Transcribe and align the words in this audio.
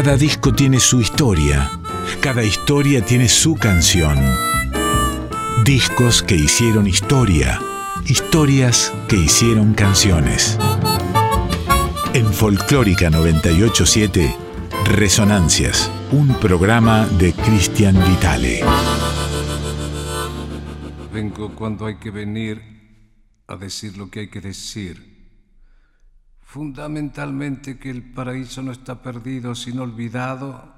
Cada 0.00 0.16
disco 0.16 0.54
tiene 0.54 0.78
su 0.78 1.00
historia, 1.00 1.68
cada 2.20 2.44
historia 2.44 3.04
tiene 3.04 3.28
su 3.28 3.56
canción. 3.56 4.16
Discos 5.64 6.22
que 6.22 6.36
hicieron 6.36 6.86
historia, 6.86 7.58
historias 8.06 8.94
que 9.08 9.16
hicieron 9.16 9.74
canciones. 9.74 10.56
En 12.14 12.32
Folclórica 12.32 13.10
987, 13.10 14.36
Resonancias, 14.84 15.90
un 16.12 16.32
programa 16.38 17.04
de 17.18 17.32
Cristian 17.32 17.96
Vitale. 18.08 18.60
Vengo 21.12 21.52
cuando 21.56 21.86
hay 21.86 21.96
que 21.96 22.12
venir 22.12 22.62
a 23.48 23.56
decir 23.56 23.96
lo 23.96 24.08
que 24.08 24.20
hay 24.20 24.28
que 24.28 24.40
decir 24.40 25.07
fundamentalmente 26.48 27.78
que 27.78 27.90
el 27.90 28.02
paraíso 28.02 28.62
no 28.62 28.72
está 28.72 29.02
perdido, 29.02 29.54
sino 29.54 29.82
olvidado, 29.82 30.72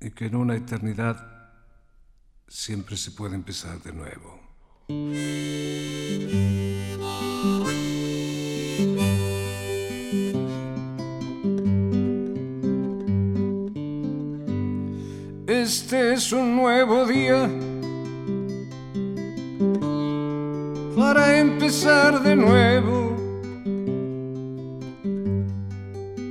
y 0.00 0.10
que 0.10 0.26
en 0.26 0.34
una 0.34 0.56
eternidad 0.56 1.52
siempre 2.48 2.96
se 2.96 3.12
puede 3.12 3.36
empezar 3.36 3.80
de 3.80 3.92
nuevo. 3.92 4.40
Este 15.46 16.14
es 16.14 16.32
un 16.32 16.56
nuevo 16.56 17.06
día 17.06 17.48
para 20.96 21.38
empezar 21.38 22.20
de 22.20 22.34
nuevo 22.34 23.07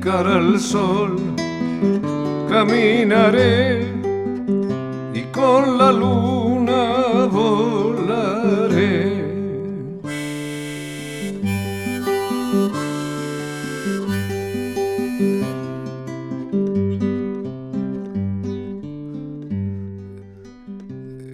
cara 0.00 0.36
al 0.36 0.58
sol, 0.58 1.16
caminaré 2.48 3.86
y 5.12 5.22
con 5.24 5.76
la 5.76 5.92
luna 5.92 7.26
volaré. 7.26 9.20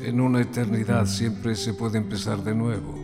En 0.03 0.21
una 0.21 0.41
eternidad 0.41 1.07
siempre 1.07 1.55
se 1.55 1.73
puede 1.73 1.99
empezar 1.99 2.43
de 2.43 2.55
nuevo. 2.55 2.95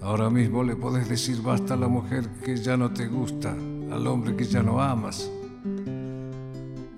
Ahora 0.00 0.28
mismo 0.28 0.64
le 0.64 0.74
puedes 0.74 1.08
decir 1.08 1.40
basta 1.40 1.74
a 1.74 1.76
la 1.76 1.86
mujer 1.86 2.28
que 2.44 2.56
ya 2.56 2.76
no 2.76 2.92
te 2.92 3.06
gusta 3.06 3.54
al 3.92 4.06
hombre 4.06 4.34
que 4.34 4.44
ya 4.44 4.62
no 4.62 4.80
amas. 4.80 5.30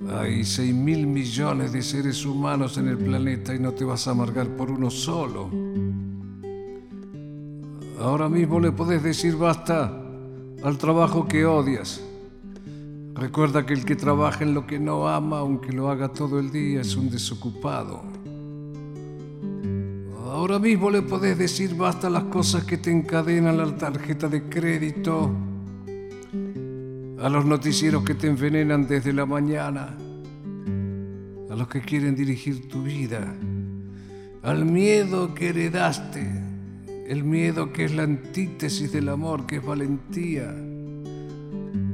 Hay 0.08 0.44
seis 0.44 0.74
mil 0.74 1.06
millones 1.06 1.72
de 1.72 1.82
seres 1.82 2.24
humanos 2.24 2.78
en 2.78 2.88
el 2.88 2.98
planeta 2.98 3.54
y 3.54 3.58
no 3.58 3.72
te 3.72 3.84
vas 3.84 4.06
a 4.06 4.12
amargar 4.12 4.48
por 4.48 4.70
uno 4.70 4.90
solo. 4.90 5.50
Ahora 8.00 8.28
mismo 8.28 8.60
le 8.60 8.70
podés 8.70 9.02
decir 9.02 9.36
basta 9.36 9.92
al 10.62 10.78
trabajo 10.78 11.26
que 11.26 11.46
odias. 11.46 12.00
Recuerda 13.14 13.64
que 13.64 13.74
el 13.74 13.84
que 13.84 13.96
trabaja 13.96 14.44
en 14.44 14.54
lo 14.54 14.66
que 14.66 14.78
no 14.78 15.08
ama, 15.08 15.38
aunque 15.38 15.72
lo 15.72 15.88
haga 15.88 16.08
todo 16.08 16.38
el 16.38 16.50
día, 16.50 16.80
es 16.80 16.96
un 16.96 17.10
desocupado. 17.10 18.02
Ahora 20.26 20.58
mismo 20.58 20.90
le 20.90 21.02
podés 21.02 21.38
decir 21.38 21.76
basta 21.76 22.08
a 22.08 22.10
las 22.10 22.24
cosas 22.24 22.64
que 22.64 22.76
te 22.76 22.90
encadenan 22.90 23.56
la 23.56 23.76
tarjeta 23.76 24.28
de 24.28 24.48
crédito 24.48 25.30
a 27.24 27.30
los 27.30 27.46
noticieros 27.46 28.04
que 28.04 28.14
te 28.14 28.26
envenenan 28.26 28.86
desde 28.86 29.10
la 29.14 29.24
mañana, 29.24 29.96
a 31.48 31.56
los 31.56 31.68
que 31.68 31.80
quieren 31.80 32.14
dirigir 32.14 32.68
tu 32.68 32.82
vida, 32.82 33.34
al 34.42 34.66
miedo 34.66 35.32
que 35.32 35.48
heredaste, 35.48 36.30
el 37.08 37.24
miedo 37.24 37.72
que 37.72 37.86
es 37.86 37.94
la 37.94 38.02
antítesis 38.02 38.92
del 38.92 39.08
amor, 39.08 39.46
que 39.46 39.56
es 39.56 39.64
valentía. 39.64 40.54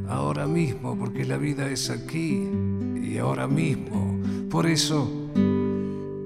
Ahora 0.08 0.48
mismo, 0.48 0.98
porque 0.98 1.24
la 1.24 1.36
vida 1.36 1.70
es 1.70 1.90
aquí 1.90 2.48
y 3.00 3.16
ahora 3.18 3.46
mismo. 3.46 4.18
Por 4.50 4.66
eso, 4.66 5.30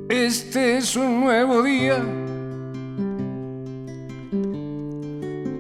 este 0.08 0.78
es 0.78 0.96
un 0.96 1.20
nuevo 1.20 1.62
día. 1.62 2.02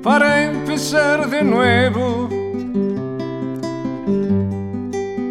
Para 0.02 0.50
empezar 0.50 1.28
de 1.28 1.44
nuevo 1.44 2.43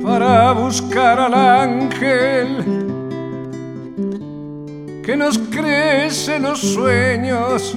para 0.04 0.52
buscar 0.52 1.18
al 1.18 1.34
ángel 1.34 2.84
que 5.06 5.16
nos 5.16 5.38
crece 5.38 6.40
los 6.40 6.60
sueños 6.60 7.76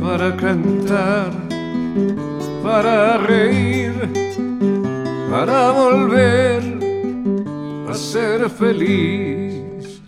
para 0.00 0.36
cantar, 0.36 1.32
para 2.62 3.16
reír, 3.18 3.92
para 5.30 5.70
volver 5.70 6.62
a 7.88 7.94
ser 7.94 8.50
feliz, 8.50 10.02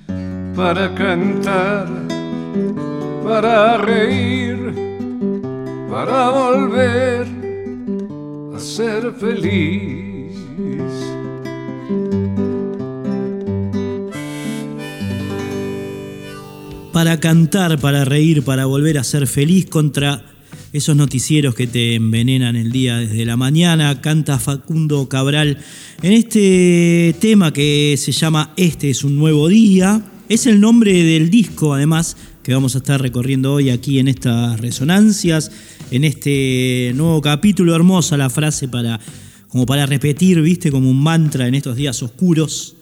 para 0.54 0.94
cantar, 0.94 1.87
para 3.25 3.78
reír, 3.78 4.75
para 5.91 6.28
volver 6.31 7.26
a 8.54 8.59
ser 8.59 9.12
feliz. 9.12 10.01
Para 16.92 17.18
cantar, 17.20 17.80
para 17.80 18.04
reír, 18.04 18.42
para 18.42 18.66
volver 18.66 18.98
a 18.98 19.04
ser 19.04 19.26
feliz 19.26 19.66
contra 19.66 20.24
esos 20.74 20.94
noticieros 20.94 21.54
que 21.54 21.66
te 21.66 21.94
envenenan 21.94 22.54
el 22.54 22.70
día 22.70 22.98
desde 22.98 23.24
la 23.24 23.36
mañana. 23.36 24.00
Canta 24.02 24.38
Facundo 24.38 25.08
Cabral 25.08 25.58
en 26.02 26.12
este 26.12 27.16
tema 27.18 27.52
que 27.52 27.96
se 27.98 28.12
llama 28.12 28.52
Este 28.56 28.90
es 28.90 29.04
un 29.04 29.16
nuevo 29.16 29.48
día. 29.48 30.02
Es 30.28 30.46
el 30.46 30.60
nombre 30.60 31.02
del 31.02 31.30
disco, 31.30 31.72
además, 31.72 32.16
que 32.42 32.52
vamos 32.52 32.74
a 32.74 32.78
estar 32.78 33.00
recorriendo 33.00 33.54
hoy 33.54 33.70
aquí 33.70 33.98
en 33.98 34.08
estas 34.08 34.60
resonancias, 34.60 35.50
en 35.90 36.04
este 36.04 36.92
nuevo 36.94 37.22
capítulo. 37.22 37.74
Hermosa 37.74 38.18
la 38.18 38.28
frase 38.28 38.68
para, 38.68 39.00
como 39.48 39.64
para 39.64 39.86
repetir, 39.86 40.42
viste, 40.42 40.70
como 40.70 40.90
un 40.90 41.02
mantra 41.02 41.48
en 41.48 41.54
estos 41.54 41.76
días 41.76 42.02
oscuros 42.02 42.76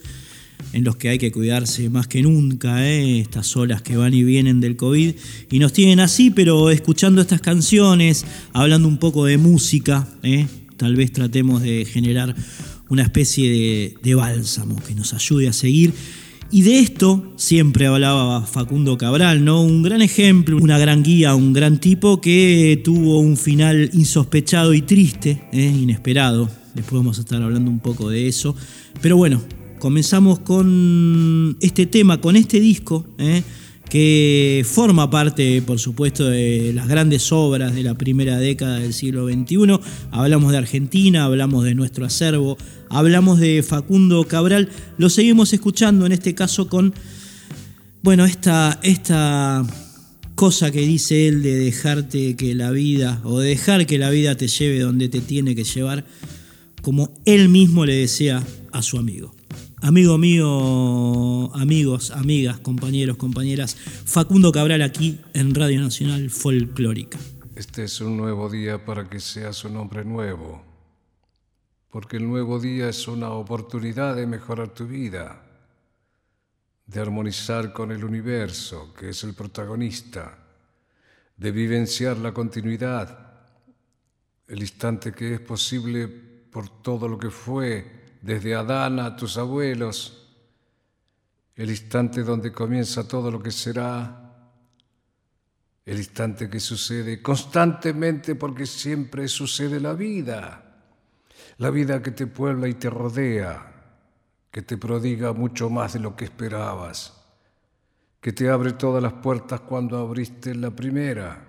en 0.72 0.84
los 0.84 0.96
que 0.96 1.08
hay 1.08 1.18
que 1.18 1.32
cuidarse 1.32 1.90
más 1.90 2.06
que 2.06 2.22
nunca, 2.22 2.86
¿eh? 2.86 3.20
estas 3.20 3.56
olas 3.56 3.82
que 3.82 3.96
van 3.96 4.14
y 4.14 4.22
vienen 4.22 4.60
del 4.60 4.76
COVID. 4.76 5.14
Y 5.50 5.58
nos 5.58 5.72
tienen 5.72 6.00
así, 6.00 6.30
pero 6.30 6.70
escuchando 6.70 7.20
estas 7.20 7.40
canciones, 7.40 8.24
hablando 8.52 8.88
un 8.88 8.98
poco 8.98 9.24
de 9.24 9.38
música, 9.38 10.08
¿eh? 10.22 10.46
tal 10.76 10.96
vez 10.96 11.12
tratemos 11.12 11.62
de 11.62 11.84
generar 11.84 12.34
una 12.88 13.02
especie 13.02 13.94
de, 14.02 14.14
bálsamo 14.14 14.76
que 14.86 14.94
nos 14.94 15.14
ayude 15.14 15.46
a 15.48 15.52
seguir 15.52 15.92
Y 16.50 16.62
de 16.62 16.80
esto 16.80 17.32
siempre 17.36 17.86
hablaba 17.86 18.44
Facundo 18.44 18.98
Cabral, 18.98 19.44
¿no? 19.44 19.62
Un 19.62 19.82
gran 19.82 20.02
ejemplo, 20.02 20.56
una 20.56 20.78
gran 20.78 21.02
guía, 21.02 21.34
un 21.36 21.52
gran 21.52 21.78
tipo 21.78 22.20
que 22.20 22.80
tuvo 22.82 23.20
un 23.20 23.36
final 23.36 23.90
insospechado 23.92 24.74
y 24.74 24.82
triste, 24.82 25.42
¿eh? 25.52 25.72
inesperado. 25.82 26.50
Después 26.74 26.98
vamos 26.98 27.18
a 27.18 27.20
estar 27.20 27.40
hablando 27.40 27.70
un 27.70 27.78
poco 27.78 28.10
de 28.10 28.26
eso. 28.26 28.56
Pero 29.00 29.16
bueno, 29.16 29.40
comenzamos 29.81 30.38
con 30.38 31.56
este 31.61 31.87
tema, 31.87 32.21
con 32.21 32.37
este 32.37 32.61
disco, 32.61 33.05
¿eh? 33.19 33.43
que 33.88 34.65
forma 34.65 35.11
parte, 35.11 35.61
por 35.62 35.81
supuesto, 35.81 36.25
de 36.31 36.73
las 36.73 36.87
grandes 36.87 37.32
obras 37.32 37.75
de 37.75 37.82
la 37.82 37.94
primera 37.94 38.38
década 38.38 38.79
del 38.79 38.94
siglo 38.94 39.27
XXI. 39.27 39.81
Hablamos 40.12 40.53
de 40.53 40.59
Argentina, 40.59 41.25
hablamos 41.25 41.65
de 41.65 41.75
nuestro 41.75 42.06
acervo, 42.06 42.56
hablamos 42.88 43.41
de 43.41 43.65
Facundo 43.65 44.23
Cabral. 44.29 44.69
Lo 44.97 45.11
seguimos 45.11 45.53
escuchando 45.53 46.06
en 46.06 46.12
este 46.12 46.37
caso 46.37 46.69
con, 46.69 46.94
bueno, 48.03 48.25
esta, 48.27 48.79
esta 48.85 49.67
cosa 50.37 50.71
que 50.71 50.82
dice 50.82 51.27
él 51.27 51.43
de 51.43 51.56
dejarte 51.56 52.37
que 52.37 52.55
la 52.55 52.71
vida, 52.71 53.21
o 53.25 53.41
de 53.41 53.49
dejar 53.49 53.87
que 53.87 53.99
la 53.99 54.11
vida 54.11 54.37
te 54.37 54.47
lleve 54.47 54.79
donde 54.79 55.09
te 55.09 55.21
tiene 55.21 55.56
que 55.56 55.65
llevar, 55.65 56.05
como 56.81 57.12
él 57.25 57.49
mismo 57.49 57.85
le 57.85 57.97
desea 57.97 58.47
a 58.71 58.82
su 58.82 58.99
amigo. 58.99 59.39
Amigo 59.82 60.19
mío, 60.19 61.50
amigos, 61.55 62.11
amigas, 62.11 62.59
compañeros, 62.59 63.17
compañeras, 63.17 63.75
Facundo 63.77 64.53
Cabral 64.53 64.82
aquí 64.82 65.23
en 65.32 65.55
Radio 65.55 65.81
Nacional 65.81 66.29
Folclórica. 66.29 67.19
Este 67.56 67.85
es 67.85 67.99
un 68.03 68.19
nuevo 68.19 68.50
día 68.50 68.85
para 68.85 69.09
que 69.09 69.21
seas 69.21 69.65
un 69.65 69.79
hombre 69.79 70.05
nuevo, 70.05 70.62
porque 71.88 72.19
el 72.19 72.29
nuevo 72.29 72.61
día 72.61 72.91
es 72.91 73.09
una 73.09 73.31
oportunidad 73.31 74.17
de 74.17 74.27
mejorar 74.27 74.69
tu 74.69 74.87
vida, 74.87 75.43
de 76.87 77.00
armonizar 77.00 77.73
con 77.73 77.91
el 77.91 78.05
universo, 78.05 78.93
que 78.93 79.09
es 79.09 79.25
el 79.25 79.32
protagonista, 79.32 80.38
de 81.38 81.50
vivenciar 81.53 82.19
la 82.19 82.35
continuidad, 82.35 83.31
el 84.47 84.61
instante 84.61 85.12
que 85.12 85.35
es 85.35 85.41
posible 85.41 86.06
por 86.06 86.69
todo 86.82 87.09
lo 87.09 87.19
que 87.19 87.31
fue 87.31 88.00
desde 88.22 88.55
Adán 88.55 88.99
a 88.99 89.17
tus 89.17 89.38
abuelos, 89.38 90.28
el 91.56 91.70
instante 91.70 92.22
donde 92.22 92.52
comienza 92.52 93.06
todo 93.06 93.31
lo 93.31 93.43
que 93.43 93.50
será, 93.50 94.31
el 95.84 95.99
instante 95.99 96.49
que 96.49 96.61
sucede 96.61 97.20
constantemente 97.20 98.34
porque 98.34 98.67
siempre 98.67 99.28
sucede 99.28 99.81
la 99.81 99.94
vida, 99.94 100.84
la 101.58 101.70
vida 101.70 102.02
que 102.02 102.12
te 102.12 102.26
puebla 102.26 102.69
y 102.69 102.75
te 102.75 102.88
rodea, 102.88 103.67
que 104.50 104.62
te 104.62 104.76
prodiga 104.76 105.32
mucho 105.32 105.70
más 105.70 105.94
de 105.94 106.00
lo 106.00 106.17
que 106.17 106.25
esperabas, 106.25 107.14
que 108.20 108.32
te 108.32 108.50
abre 108.50 108.72
todas 108.72 109.02
las 109.02 109.14
puertas 109.14 109.61
cuando 109.61 109.99
abriste 109.99 110.55
la 110.55 110.70
primera, 110.70 111.46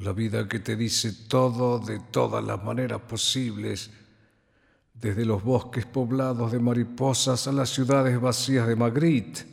la 0.00 0.12
vida 0.12 0.48
que 0.48 0.60
te 0.60 0.76
dice 0.76 1.26
todo 1.28 1.78
de 1.78 2.00
todas 2.10 2.42
las 2.42 2.62
maneras 2.64 3.00
posibles, 3.02 3.90
desde 5.00 5.24
los 5.24 5.42
bosques 5.42 5.86
poblados 5.86 6.52
de 6.52 6.58
mariposas 6.58 7.46
a 7.46 7.52
las 7.52 7.70
ciudades 7.70 8.20
vacías 8.20 8.68
de 8.68 8.76
Magritte, 8.76 9.46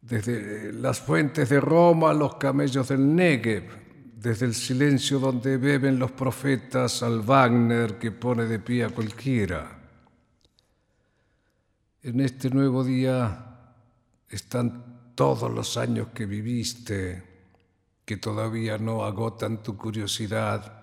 desde 0.00 0.72
las 0.72 1.00
fuentes 1.00 1.48
de 1.50 1.60
Roma 1.60 2.10
a 2.10 2.14
los 2.14 2.36
camellos 2.36 2.88
del 2.88 3.14
Negev, 3.14 3.64
desde 4.16 4.46
el 4.46 4.54
silencio 4.54 5.18
donde 5.18 5.58
beben 5.58 5.98
los 5.98 6.12
profetas 6.12 7.02
al 7.02 7.20
Wagner 7.20 7.98
que 7.98 8.10
pone 8.10 8.44
de 8.46 8.58
pie 8.58 8.84
a 8.84 8.88
cualquiera. 8.90 9.78
En 12.02 12.20
este 12.20 12.48
nuevo 12.48 12.82
día 12.82 13.74
están 14.28 15.12
todos 15.14 15.52
los 15.52 15.76
años 15.76 16.08
que 16.14 16.24
viviste, 16.24 17.22
que 18.04 18.16
todavía 18.16 18.78
no 18.78 19.04
agotan 19.04 19.62
tu 19.62 19.76
curiosidad 19.76 20.81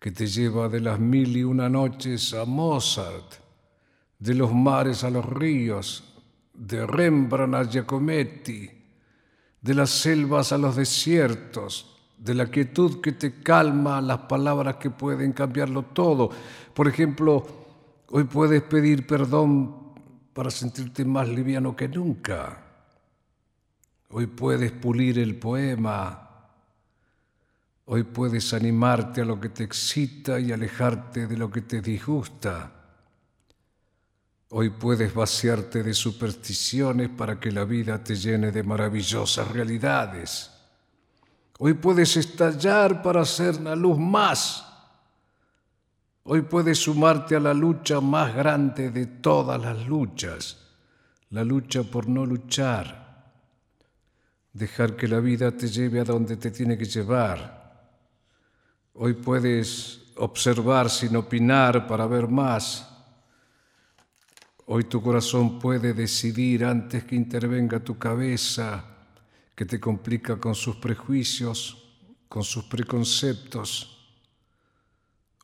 que 0.00 0.10
te 0.10 0.26
lleva 0.26 0.70
de 0.70 0.80
las 0.80 0.98
mil 0.98 1.36
y 1.36 1.44
una 1.44 1.68
noches 1.68 2.32
a 2.32 2.46
Mozart, 2.46 3.34
de 4.18 4.34
los 4.34 4.52
mares 4.52 5.04
a 5.04 5.10
los 5.10 5.26
ríos, 5.26 6.14
de 6.54 6.86
Rembrandt 6.86 7.54
a 7.54 7.64
Giacometti, 7.64 8.70
de 9.60 9.74
las 9.74 9.90
selvas 9.90 10.52
a 10.52 10.58
los 10.58 10.74
desiertos, 10.74 11.98
de 12.16 12.34
la 12.34 12.46
quietud 12.46 13.02
que 13.02 13.12
te 13.12 13.42
calma 13.42 13.98
a 13.98 14.02
las 14.02 14.20
palabras 14.20 14.76
que 14.76 14.88
pueden 14.88 15.34
cambiarlo 15.34 15.82
todo. 15.82 16.30
Por 16.72 16.88
ejemplo, 16.88 17.46
hoy 18.08 18.24
puedes 18.24 18.62
pedir 18.62 19.06
perdón 19.06 19.92
para 20.32 20.50
sentirte 20.50 21.04
más 21.04 21.28
liviano 21.28 21.76
que 21.76 21.88
nunca. 21.88 22.64
Hoy 24.08 24.26
puedes 24.26 24.72
pulir 24.72 25.18
el 25.18 25.36
poema 25.36 26.29
Hoy 27.92 28.04
puedes 28.04 28.54
animarte 28.54 29.22
a 29.22 29.24
lo 29.24 29.40
que 29.40 29.48
te 29.48 29.64
excita 29.64 30.38
y 30.38 30.52
alejarte 30.52 31.26
de 31.26 31.36
lo 31.36 31.50
que 31.50 31.62
te 31.62 31.80
disgusta. 31.80 32.70
Hoy 34.50 34.70
puedes 34.70 35.12
vaciarte 35.12 35.82
de 35.82 35.92
supersticiones 35.92 37.08
para 37.08 37.40
que 37.40 37.50
la 37.50 37.64
vida 37.64 37.98
te 38.04 38.14
llene 38.14 38.52
de 38.52 38.62
maravillosas 38.62 39.48
realidades. 39.48 40.52
Hoy 41.58 41.74
puedes 41.74 42.16
estallar 42.16 43.02
para 43.02 43.22
hacer 43.22 43.60
la 43.60 43.74
luz 43.74 43.98
más. 43.98 44.64
Hoy 46.22 46.42
puedes 46.42 46.78
sumarte 46.78 47.34
a 47.34 47.40
la 47.40 47.54
lucha 47.54 48.00
más 48.00 48.32
grande 48.32 48.92
de 48.92 49.06
todas 49.06 49.60
las 49.60 49.84
luchas, 49.88 50.58
la 51.30 51.42
lucha 51.42 51.82
por 51.82 52.08
no 52.08 52.24
luchar. 52.24 53.32
Dejar 54.52 54.94
que 54.94 55.08
la 55.08 55.18
vida 55.18 55.50
te 55.50 55.66
lleve 55.66 55.98
a 55.98 56.04
donde 56.04 56.36
te 56.36 56.52
tiene 56.52 56.78
que 56.78 56.84
llevar 56.84 57.59
Hoy 58.94 59.14
puedes 59.14 60.12
observar 60.16 60.90
sin 60.90 61.16
opinar 61.16 61.86
para 61.86 62.06
ver 62.06 62.28
más. 62.28 62.86
Hoy 64.66 64.84
tu 64.84 65.00
corazón 65.00 65.58
puede 65.58 65.94
decidir 65.94 66.64
antes 66.64 67.04
que 67.04 67.16
intervenga 67.16 67.80
tu 67.80 67.98
cabeza, 67.98 68.84
que 69.54 69.64
te 69.64 69.80
complica 69.80 70.38
con 70.38 70.54
sus 70.54 70.76
prejuicios, 70.76 71.98
con 72.28 72.42
sus 72.44 72.64
preconceptos. 72.64 73.96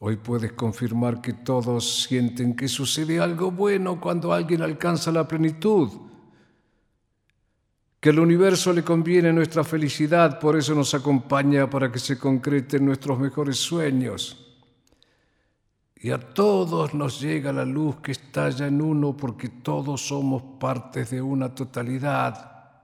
Hoy 0.00 0.16
puedes 0.16 0.52
confirmar 0.52 1.22
que 1.22 1.32
todos 1.32 2.02
sienten 2.02 2.54
que 2.54 2.69
sucede 2.69 3.19
algo 3.19 3.50
bueno 3.50 4.00
cuando 4.00 4.32
alguien 4.32 4.62
alcanza 4.62 5.10
la 5.10 5.26
plenitud 5.26 6.16
que 8.06 8.10
al 8.10 8.20
universo 8.20 8.72
le 8.72 8.84
conviene 8.84 9.32
nuestra 9.32 9.65
felicidad, 9.65 10.39
por 10.39 10.56
eso 10.56 10.77
nos 10.77 10.94
acompaña 10.94 11.69
para 11.69 11.91
que 11.91 11.98
se 11.98 12.17
concreten 12.17 12.86
nuestros 12.86 13.19
mejores 13.19 13.56
sueños. 13.56 14.55
Y 15.96 16.10
a 16.10 16.20
todos 16.20 16.94
nos 16.94 17.20
llega 17.20 17.53
la 17.53 17.65
luz 17.65 17.96
que 17.96 18.13
estalla 18.13 18.69
en 18.69 18.81
uno 18.81 19.17
porque 19.17 19.48
todos 19.48 20.06
somos 20.06 20.41
partes 20.60 21.10
de 21.10 21.20
una 21.20 21.53
totalidad. 21.53 22.79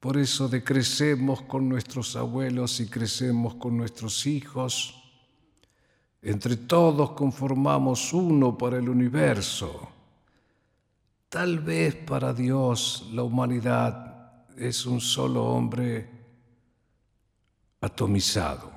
Por 0.00 0.16
eso 0.16 0.48
decrecemos 0.48 1.42
con 1.42 1.68
nuestros 1.68 2.16
abuelos 2.16 2.80
y 2.80 2.86
crecemos 2.86 3.56
con 3.56 3.76
nuestros 3.76 4.26
hijos. 4.26 4.94
Entre 6.22 6.56
todos 6.56 7.10
conformamos 7.10 8.14
uno 8.14 8.56
para 8.56 8.78
el 8.78 8.88
universo. 8.88 9.93
Tal 11.34 11.58
vez 11.58 11.96
para 11.96 12.32
Dios 12.32 13.10
la 13.12 13.24
humanidad 13.24 14.46
es 14.56 14.86
un 14.86 15.00
solo 15.00 15.42
hombre 15.42 16.08
atomizado. 17.80 18.70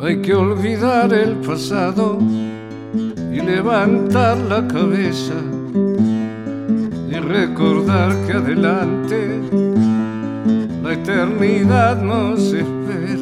Hay 0.00 0.22
que 0.22 0.34
olvidar 0.34 1.12
el 1.12 1.34
pasado 1.46 2.18
y 3.30 3.42
levantar 3.42 4.38
la 4.38 4.66
cabeza 4.66 5.34
y 7.10 7.14
recordar 7.14 8.26
que 8.26 8.32
adelante 8.32 9.38
la 10.82 10.94
eternidad 10.94 12.00
nos 12.00 12.40
espera 12.54 13.15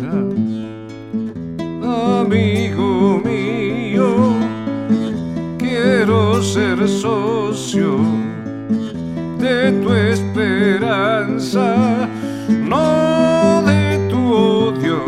amigo 1.94 3.20
mío, 3.24 4.36
quiero 5.58 6.42
ser 6.42 6.88
socio 6.88 7.98
de 9.38 9.72
tu 9.82 9.92
esperanza, 9.92 11.76
no 12.48 13.62
de 13.66 14.08
tu 14.10 14.32
odio, 14.32 15.00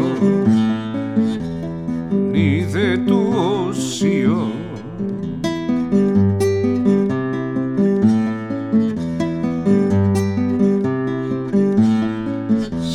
ni 2.33 2.61
de 2.63 2.99
tu 2.99 3.19
ocio. 3.37 4.67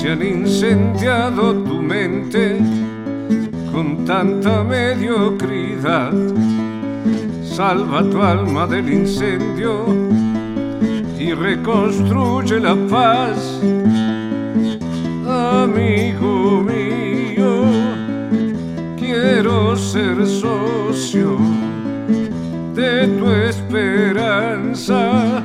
se 0.01 0.09
han 0.09 0.23
incendiado 0.23 1.53
tu 1.63 1.79
mente 1.79 2.50
tanta 4.11 4.61
mediocridad. 4.61 6.11
Salva 7.41 8.03
tu 8.03 8.21
alma 8.21 8.67
del 8.67 8.91
incendio 8.91 9.85
y 11.17 11.33
reconstruye 11.33 12.59
la 12.59 12.75
paz. 12.89 13.61
Amigo 15.25 16.61
mío, 16.61 17.63
quiero 18.97 19.77
ser 19.77 20.27
socio 20.27 21.37
de 22.75 23.07
tu 23.17 23.31
esperanza, 23.31 25.41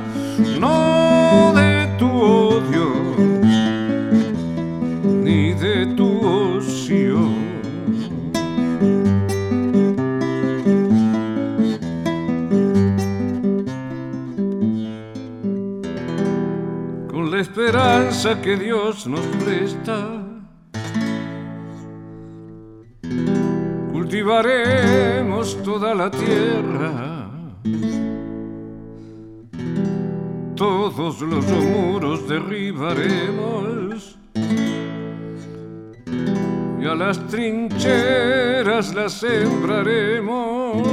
no 0.59 1.53
de 1.55 1.87
tu 1.97 2.09
odio 2.09 2.91
ni 5.23 5.53
de 5.53 5.85
tu 5.95 5.96
esperanza 18.17 18.41
que 18.41 18.57
Dios 18.57 19.05
nos 19.07 19.25
presta. 19.43 20.23
cultivaremos 23.91 25.61
toda 25.63 25.93
la 25.93 26.09
tierra. 26.09 27.29
Todos 30.55 31.21
los 31.21 31.45
muros 31.45 32.27
derribaremos 32.27 34.17
y 36.81 36.85
a 36.85 36.95
las 36.95 37.19
trincheras 37.27 38.95
las 38.95 39.13
sembraremos, 39.13 40.87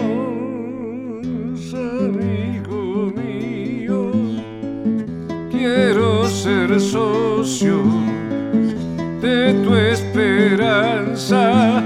ser 6.45 6.79
socio 6.79 7.83
de 9.23 9.55
tu 9.65 9.75
esperanza, 9.75 11.81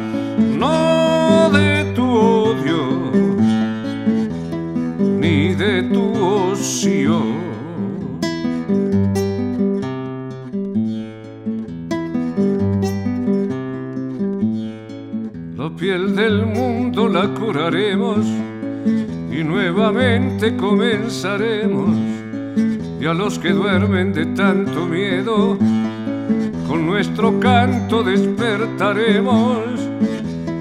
no 0.58 1.48
de 1.52 1.84
tu 1.94 2.02
odio 2.02 3.12
ni 5.20 5.54
de 5.54 5.84
tu 5.84 6.12
ocio. 6.24 7.22
La 15.56 15.70
piel 15.76 16.16
del 16.16 16.46
mundo 16.46 17.08
la 17.08 17.28
curaremos 17.28 18.26
y 19.30 19.44
nuevamente 19.44 20.56
comenzaremos. 20.56 22.07
Y 23.00 23.07
a 23.07 23.14
los 23.14 23.38
que 23.38 23.50
duermen 23.50 24.12
de 24.12 24.26
tanto 24.26 24.87
miedo, 24.87 25.57
con 26.67 26.87
nuestro 26.87 27.38
canto 27.38 28.02
despertaremos. 28.02 29.59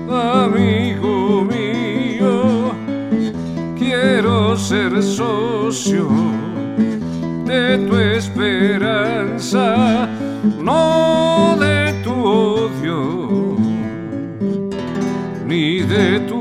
Amigo 0.09 1.43
mío, 1.43 2.71
quiero 3.77 4.55
ser 4.55 5.01
socio 5.01 6.07
de 7.45 7.77
tu 7.79 7.97
esperanza, 7.97 10.07
no 10.61 11.57
de 11.59 11.93
tu 12.03 12.13
odio 12.13 13.57
ni 15.47 15.79
de 15.79 16.19
tu 16.21 16.35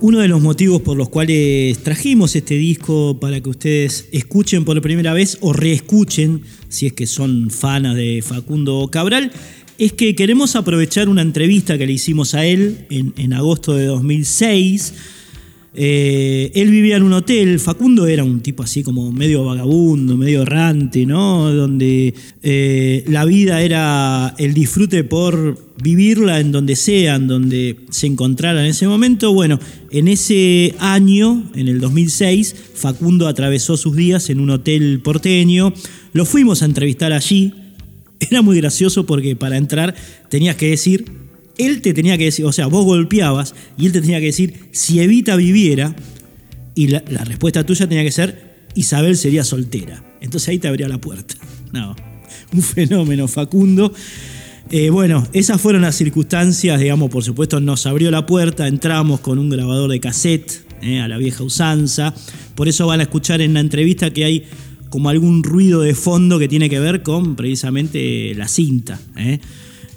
Uno 0.00 0.20
de 0.20 0.28
los 0.28 0.40
motivos 0.40 0.80
por 0.82 0.96
los 0.96 1.08
cuales 1.08 1.78
trajimos 1.78 2.36
este 2.36 2.54
disco 2.54 3.18
para 3.18 3.40
que 3.40 3.50
ustedes 3.50 4.08
escuchen 4.12 4.64
por 4.64 4.80
primera 4.80 5.12
vez 5.12 5.38
o 5.40 5.52
reescuchen, 5.52 6.42
si 6.68 6.86
es 6.86 6.92
que 6.92 7.08
son 7.08 7.50
fanas 7.50 7.96
de 7.96 8.22
Facundo 8.22 8.88
Cabral, 8.92 9.32
es 9.76 9.92
que 9.92 10.14
queremos 10.14 10.54
aprovechar 10.54 11.08
una 11.08 11.22
entrevista 11.22 11.76
que 11.78 11.86
le 11.86 11.94
hicimos 11.94 12.34
a 12.34 12.46
él 12.46 12.86
en, 12.90 13.12
en 13.16 13.32
agosto 13.32 13.74
de 13.74 13.86
2006 13.86 14.94
eh, 15.80 16.50
él 16.56 16.72
vivía 16.72 16.96
en 16.96 17.04
un 17.04 17.12
hotel, 17.12 17.60
Facundo 17.60 18.08
era 18.08 18.24
un 18.24 18.40
tipo 18.40 18.64
así 18.64 18.82
como 18.82 19.12
medio 19.12 19.44
vagabundo, 19.44 20.16
medio 20.16 20.42
errante, 20.42 21.06
¿no? 21.06 21.54
Donde 21.54 22.14
eh, 22.42 23.04
la 23.06 23.24
vida 23.24 23.62
era 23.62 24.34
el 24.38 24.54
disfrute 24.54 25.04
por 25.04 25.56
vivirla 25.80 26.40
en 26.40 26.50
donde 26.50 26.74
sea, 26.74 27.14
en 27.14 27.28
donde 27.28 27.76
se 27.90 28.08
encontrara 28.08 28.58
en 28.64 28.70
ese 28.70 28.88
momento. 28.88 29.32
Bueno, 29.32 29.60
en 29.92 30.08
ese 30.08 30.74
año, 30.80 31.48
en 31.54 31.68
el 31.68 31.78
2006, 31.78 32.56
Facundo 32.74 33.28
atravesó 33.28 33.76
sus 33.76 33.94
días 33.94 34.30
en 34.30 34.40
un 34.40 34.50
hotel 34.50 34.98
porteño. 34.98 35.72
Lo 36.12 36.24
fuimos 36.24 36.62
a 36.62 36.64
entrevistar 36.64 37.12
allí. 37.12 37.54
Era 38.18 38.42
muy 38.42 38.56
gracioso 38.56 39.06
porque 39.06 39.36
para 39.36 39.56
entrar 39.56 39.94
tenías 40.28 40.56
que 40.56 40.70
decir 40.70 41.27
él 41.58 41.82
te 41.82 41.92
tenía 41.92 42.16
que 42.16 42.24
decir, 42.24 42.44
o 42.44 42.52
sea, 42.52 42.66
vos 42.66 42.84
golpeabas 42.84 43.54
y 43.76 43.86
él 43.86 43.92
te 43.92 44.00
tenía 44.00 44.20
que 44.20 44.26
decir, 44.26 44.68
si 44.72 45.00
Evita 45.00 45.36
viviera, 45.36 45.94
y 46.74 46.86
la, 46.86 47.00
respuesta 47.00 47.66
tuya 47.66 47.88
tenía 47.88 48.04
que 48.04 48.12
ser, 48.12 48.68
Isabel 48.76 49.16
sería 49.16 49.42
soltera. 49.42 50.04
Entonces 50.20 50.48
ahí 50.48 50.58
te 50.58 50.68
abría 50.68 50.88
la 50.88 50.98
puerta. 50.98 51.34
No, 51.70 51.94
un 52.54 52.62
fenómeno, 52.62 53.28
Facundo. 53.28 53.92
Eh, 54.70 54.88
bueno, 54.88 55.28
esas 55.34 55.60
fueron 55.60 55.82
las 55.82 55.96
circunstancias, 55.96 56.80
digamos, 56.80 57.10
por 57.10 57.22
supuesto 57.22 57.60
nos 57.60 57.84
abrió 57.84 58.10
la 58.10 58.24
puerta, 58.24 58.66
entramos 58.68 59.20
con 59.20 59.38
un 59.38 59.50
grabador 59.50 59.90
de 59.90 60.00
cassette 60.00 60.64
eh, 60.80 61.00
a 61.00 61.08
la 61.08 61.18
vieja 61.18 61.44
usanza, 61.44 62.14
por 62.54 62.68
eso 62.68 62.86
van 62.86 63.00
a 63.00 63.02
escuchar 63.02 63.42
en 63.42 63.52
la 63.52 63.60
entrevista 63.60 64.10
que 64.10 64.24
hay 64.24 64.44
como 64.88 65.10
algún 65.10 65.42
ruido 65.42 65.82
de 65.82 65.94
fondo 65.94 66.38
que 66.38 66.48
tiene 66.48 66.70
que 66.70 66.80
ver 66.80 67.02
con 67.02 67.36
precisamente 67.36 68.34
la 68.34 68.48
cinta. 68.48 68.98
Eh. 69.16 69.40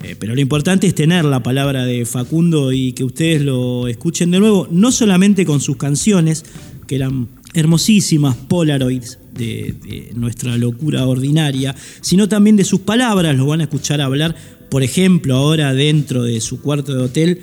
Eh, 0.04 0.16
pero 0.18 0.34
lo 0.34 0.42
importante 0.42 0.88
es 0.88 0.96
tener 0.96 1.26
la 1.26 1.44
palabra 1.44 1.86
de 1.86 2.06
Facundo 2.06 2.72
y 2.72 2.94
que 2.94 3.04
ustedes 3.04 3.42
lo 3.42 3.88
escuchen 3.88 4.32
de 4.32 4.40
nuevo, 4.40 4.68
no 4.72 4.92
solamente 4.92 5.46
con 5.46 5.62
sus 5.62 5.78
canciones, 5.78 6.44
que 6.88 6.96
eran 6.96 7.28
hermosísimas 7.54 8.36
Polaroids 8.36 9.20
de, 9.34 10.12
nuestra 10.16 10.58
locura 10.58 11.06
ordinaria, 11.06 11.76
sino 12.02 12.28
también 12.28 12.56
de 12.56 12.64
sus 12.64 12.82
palabras, 12.82 13.36
lo 13.36 13.46
van 13.46 13.62
a 13.62 13.64
escuchar 13.64 14.02
hablar, 14.02 14.36
por 14.70 14.84
ejemplo, 14.84 15.36
ahora 15.36 15.74
dentro 15.74 16.24
de 16.24 16.42
su 16.42 16.62
cuarto 16.62 16.96
de 16.96 17.04
hotel, 17.04 17.42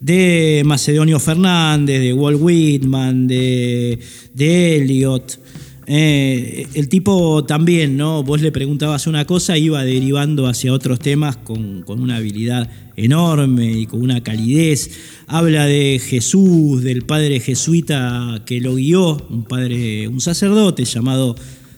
de 0.00 0.62
Macedonio 0.64 1.20
Fernández, 1.20 2.00
de 2.00 2.12
Walt 2.12 2.38
Whitman, 2.40 3.28
de, 3.28 3.98
de 4.34 4.76
Elliot, 4.76 5.38
eh, 5.86 6.66
el 6.74 6.88
tipo 6.88 7.44
también, 7.44 7.96
¿no? 7.96 8.22
Vos 8.22 8.40
le 8.40 8.52
preguntabas 8.52 9.06
una 9.06 9.24
cosa, 9.24 9.58
iba 9.58 9.82
derivando 9.84 10.46
hacia 10.46 10.72
otros 10.72 11.00
temas 11.00 11.36
con, 11.36 11.84
una 11.88 12.16
habilidad 12.16 12.70
enorme 12.96 13.72
y 13.72 13.86
con 13.86 14.00
una 14.00 14.22
calidez. 14.22 14.90
Habla 15.26 15.66
de 15.66 16.00
Jesús, 16.02 16.82
del 16.82 17.02
padre 17.02 17.40
jesuita 17.40 18.42
que 18.46 18.60
lo 18.60 18.76
guió, 18.76 19.26
un 19.28 19.44
padre, 19.44 20.06
un 20.06 20.20
sacerdote 20.20 20.84
llamado 20.84 21.34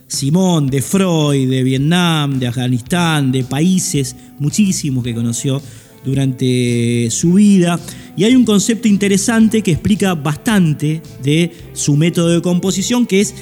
Simón, 0.06 0.66
de 0.66 0.82
Freud, 0.82 1.48
de 1.48 1.62
Vietnam, 1.62 2.38
de 2.38 2.46
Afganistán, 2.46 3.32
de 3.32 3.42
países 3.44 4.16
muchísimos 4.38 5.02
que 5.02 5.14
conoció 5.14 5.62
durante 6.04 7.08
su 7.10 7.34
vida. 7.34 7.80
Y 8.16 8.24
hay 8.24 8.36
un 8.36 8.44
concepto 8.44 8.86
interesante 8.86 9.62
que 9.62 9.72
explica 9.72 10.14
bastante 10.14 11.00
de 11.22 11.50
su 11.72 11.96
método 11.96 12.28
de 12.28 12.42
composición, 12.42 13.06
que 13.06 13.22
es 13.22 13.34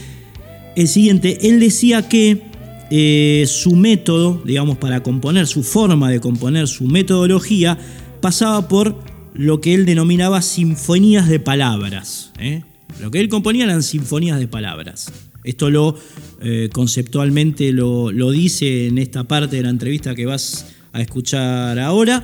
el 0.77 0.89
siguiente. 0.89 1.49
Él 1.49 1.61
decía 1.61 2.09
que 2.09 2.43
eh, 2.91 3.45
su 3.47 3.75
método, 3.75 4.43
digamos, 4.45 4.79
para 4.79 5.03
componer, 5.03 5.47
su 5.47 5.63
forma 5.63 6.11
de 6.11 6.21
componer, 6.21 6.69
su 6.69 6.85
metodología, 6.85 7.79
pasaba 8.21 8.69
por 8.69 8.97
lo 9.35 9.61
que 9.61 9.75
él 9.75 9.87
denominaba 9.87 10.43
sinfonías 10.43 11.29
de 11.29 11.41
palabras. 11.41 12.33
¿eh? 12.39 12.63
Lo 13.01 13.11
que 13.11 13.21
él 13.21 13.29
componía 13.29 13.65
eran 13.65 13.83
sinfonías 13.83 14.39
de 14.39 14.49
palabras. 14.49 15.11
Esto 15.45 15.71
lo 15.71 15.97
eh, 16.41 16.69
conceptualmente 16.73 17.73
lo, 17.73 18.13
lo 18.13 18.31
dice 18.31 18.87
en 18.87 18.99
esta 18.99 19.25
parte 19.25 19.57
de 19.57 19.63
la 19.63 19.71
entrevista 19.71 20.15
que 20.15 20.27
vas 20.27 20.67
a 20.93 21.01
escuchar 21.01 21.79
ahora. 21.79 22.23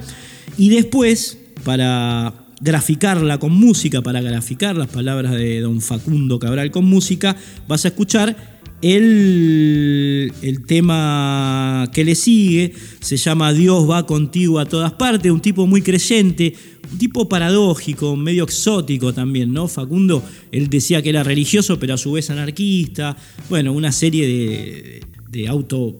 Y 0.56 0.68
después, 0.68 1.38
para 1.64 2.47
graficarla 2.60 3.38
con 3.38 3.52
música, 3.52 4.02
para 4.02 4.20
graficar 4.20 4.76
las 4.76 4.88
palabras 4.88 5.32
de 5.32 5.60
don 5.60 5.80
Facundo 5.80 6.38
Cabral 6.38 6.70
con 6.70 6.84
música, 6.84 7.36
vas 7.66 7.84
a 7.84 7.88
escuchar 7.88 8.58
el, 8.80 10.32
el, 10.42 10.66
tema 10.66 11.90
que 11.92 12.04
le 12.04 12.14
sigue, 12.14 12.72
se 13.00 13.16
llama 13.16 13.52
Dios 13.52 13.88
va 13.90 14.06
contigo 14.06 14.60
a 14.60 14.66
todas 14.66 14.92
partes, 14.92 15.32
un 15.32 15.40
tipo 15.40 15.66
muy 15.66 15.82
creyente, 15.82 16.54
un 16.92 16.98
tipo 16.98 17.28
paradójico, 17.28 18.14
medio 18.16 18.44
exótico 18.44 19.12
también, 19.12 19.52
¿no? 19.52 19.66
Facundo, 19.66 20.22
él 20.52 20.68
decía 20.68 21.02
que 21.02 21.10
era 21.10 21.24
religioso, 21.24 21.78
pero 21.78 21.94
a 21.94 21.98
su 21.98 22.12
vez 22.12 22.30
anarquista, 22.30 23.16
bueno, 23.48 23.72
una 23.72 23.90
serie 23.90 24.26
de, 24.26 25.00
de 25.30 25.48
auto 25.48 25.96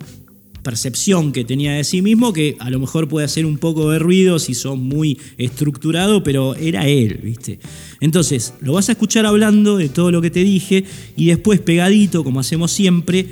percepción 0.63 1.33
que 1.33 1.45
tenía 1.45 1.73
de 1.73 1.85
sí 1.85 2.03
mismo, 2.03 2.33
que 2.33 2.57
a 2.59 2.71
lo 2.71 2.79
mejor 2.79 3.09
puede 3.09 3.27
hacer 3.27 3.47
un 3.47 3.59
poco 3.59 3.91
de 3.91 3.99
ruido 3.99 4.39
si 4.39 4.55
sos 4.55 4.79
muy 4.79 5.19
estructurado, 5.39 6.23
pero 6.23 6.55
era 6.57 6.87
él, 6.87 7.21
¿viste? 7.23 7.59
Entonces, 8.01 8.55
lo 8.61 8.75
vas 8.75 8.89
a 8.89 8.93
escuchar 8.93 9.27
hablando 9.27 9.77
de 9.77 9.89
todo 9.89 10.11
lo 10.11 10.21
que 10.21 10.31
te 10.31 10.41
dije 10.41 10.85
y 11.17 11.27
después 11.27 11.61
pegadito, 11.61 12.25
como 12.25 12.41
hacemos 12.41 12.71
siempre, 12.71 13.27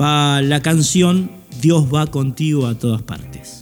va 0.00 0.42
la 0.42 0.60
canción 0.62 1.30
Dios 1.60 1.86
va 1.92 2.06
contigo 2.06 2.66
a 2.66 2.78
todas 2.78 3.02
partes. 3.02 3.61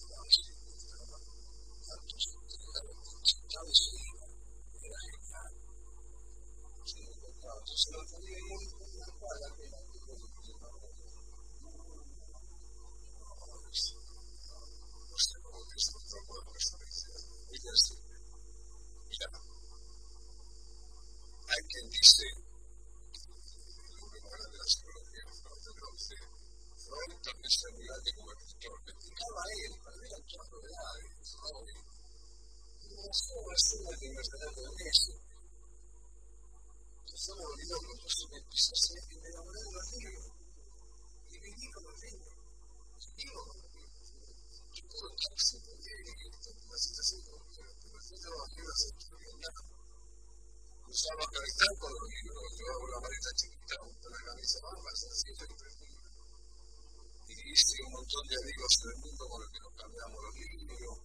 montón 58.11 58.27
de 58.27 58.35
amigos 58.43 58.73
en 58.75 58.91
el 58.91 58.99
mundo 59.07 59.23
con 59.23 59.39
los 59.39 59.51
que 59.55 59.61
nos 59.63 59.71
cambiamos 59.79 60.19
los 60.19 60.35
libros. 60.35 60.99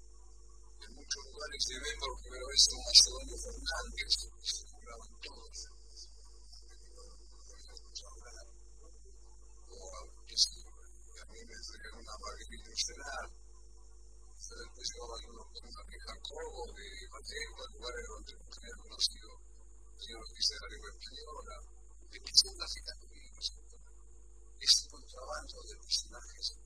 En 0.83 0.91
muchos 0.91 1.23
lugares 1.23 1.61
llevé 1.71 1.91
por 2.03 2.11
primera 2.19 2.47
vez 2.51 2.63
a 2.67 2.75
un 2.75 2.83
Macedonio 2.83 3.37
Fernández, 3.47 4.11
que 4.27 4.43
se 4.43 4.63
juraban 4.67 5.13
todos. 5.23 5.57
O 9.71 9.79
a, 9.87 10.03
a 10.03 11.27
mí 11.31 11.41
me 11.47 11.55
entregaron 11.55 12.03
una 12.03 12.17
margarita 12.27 12.75
cenar. 12.75 13.27
Después 14.47 14.87
llevaban 14.91 15.23
unos 15.31 15.47
con 15.47 15.63
una 15.63 15.83
vieja 15.87 16.13
Cobo 16.27 16.63
de 16.75 16.87
Mateo, 17.07 17.51
a 17.55 17.67
lugares 17.71 18.05
donde 18.11 18.35
nos 18.35 18.51
habían 18.59 18.79
conocido. 18.83 19.31
Señor 19.95 20.23
oficial 20.27 20.59
de 20.59 20.67
la 20.67 20.71
lengua 20.75 20.91
española. 20.91 21.55
¿De 22.11 22.19
qué 22.19 22.33
se 22.35 22.51
trata? 22.51 23.07
Este 24.59 24.91
contrabando 24.91 25.57
de 25.71 25.75
personajes 25.79 26.66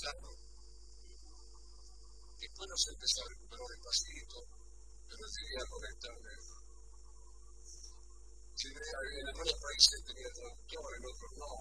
pensando 0.00 0.32
che 2.40 2.48
quello 2.56 2.76
sempre 2.76 3.06
stato 3.06 3.30
il 3.32 3.38
numero 3.44 3.68
impazzito 3.68 4.46
per 5.04 5.18
ottenere 5.20 5.60
a 5.60 5.68
correttare. 5.68 6.32
Generare 8.56 9.22
la 9.24 9.32
cosa 9.32 9.56
paese 9.60 10.02
tenere 10.04 10.30
traduttore, 10.32 11.00
l'altro 11.00 11.28
no. 11.36 11.52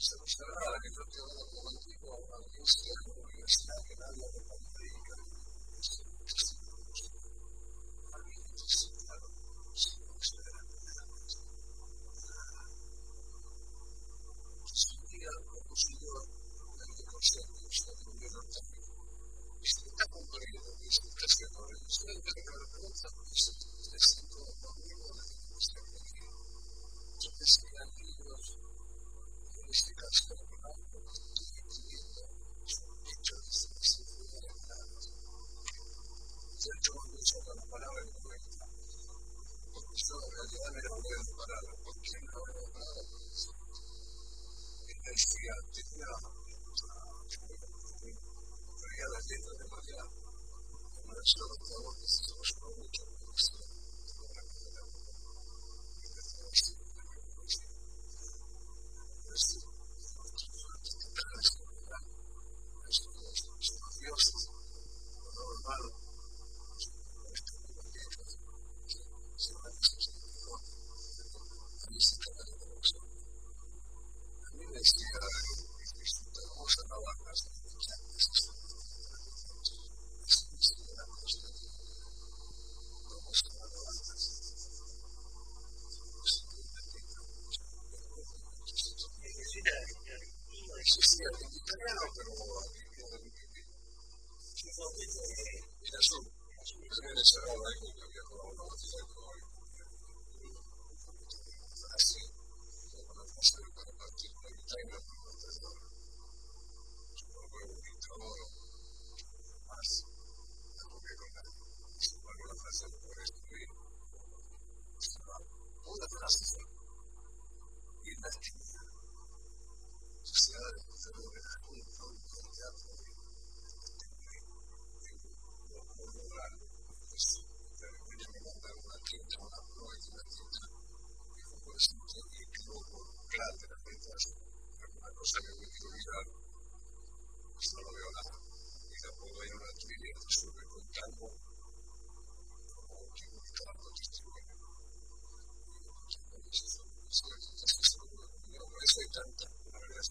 Se 0.00 0.16
lo 0.16 0.24
sarà 0.24 0.80
che 0.80 0.88
trattiamo 0.88 1.32
da 1.36 1.44
un 1.44 1.66
antico 1.68 2.08
a 2.08 2.36
un'università 2.40 3.74
che 3.84 3.94
l'hanno 4.00 4.26
per 4.32 4.44
la 4.48 5.29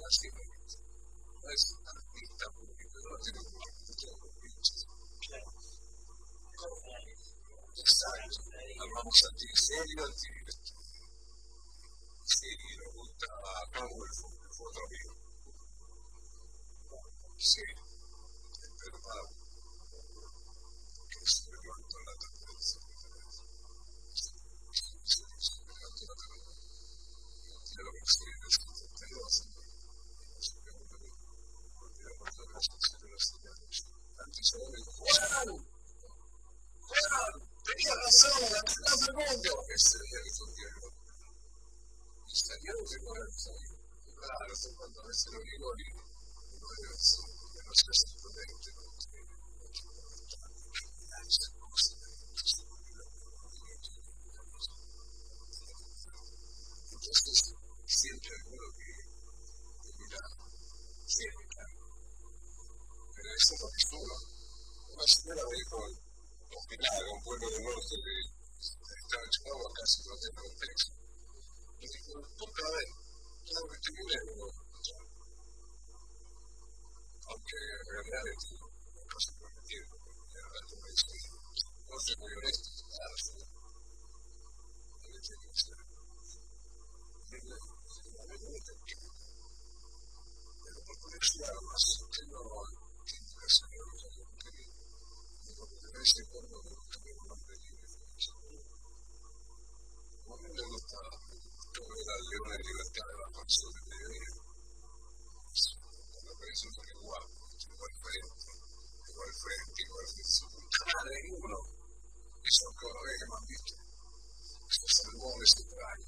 me 0.10 0.30
complica. 0.30 0.39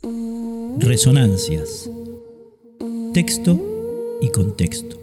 Resonancias. 0.03 1.87
Texto 3.13 4.17
y 4.19 4.31
contexto. 4.31 4.99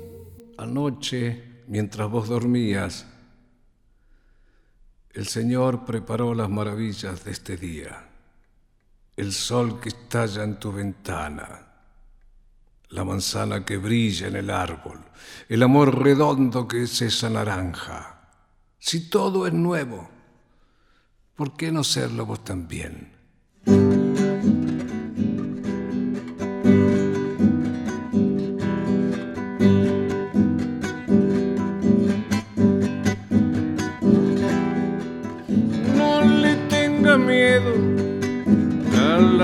Anoche, 0.57 1.63
mientras 1.69 2.11
vos 2.11 2.29
dormías, 2.29 3.07
el 5.13 5.29
Señor 5.29 5.85
preparó 5.85 6.35
las 6.35 6.51
maravillas 6.51 7.25
de 7.25 7.31
este 7.31 7.57
día. 7.57 8.09
El 9.17 9.33
sol 9.33 9.79
que 9.79 9.91
estalla 9.91 10.43
en 10.43 10.59
tu 10.59 10.73
ventana, 10.73 11.67
la 12.89 13.05
manzana 13.05 13.65
que 13.65 13.77
brilla 13.77 14.27
en 14.27 14.35
el 14.35 14.51
árbol, 14.51 14.99
el 15.49 15.63
amor 15.63 16.03
redondo 16.03 16.67
que 16.67 16.83
es 16.83 17.03
esa 17.03 17.31
naranja, 17.31 18.31
Si 18.81 19.09
todo 19.11 19.47
es 19.47 19.53
nuevo, 19.53 20.09
¿por 21.37 21.57
qué 21.57 21.71
no 21.71 21.85
serlo 21.85 22.27
vos 22.27 22.43
también? 22.45 23.18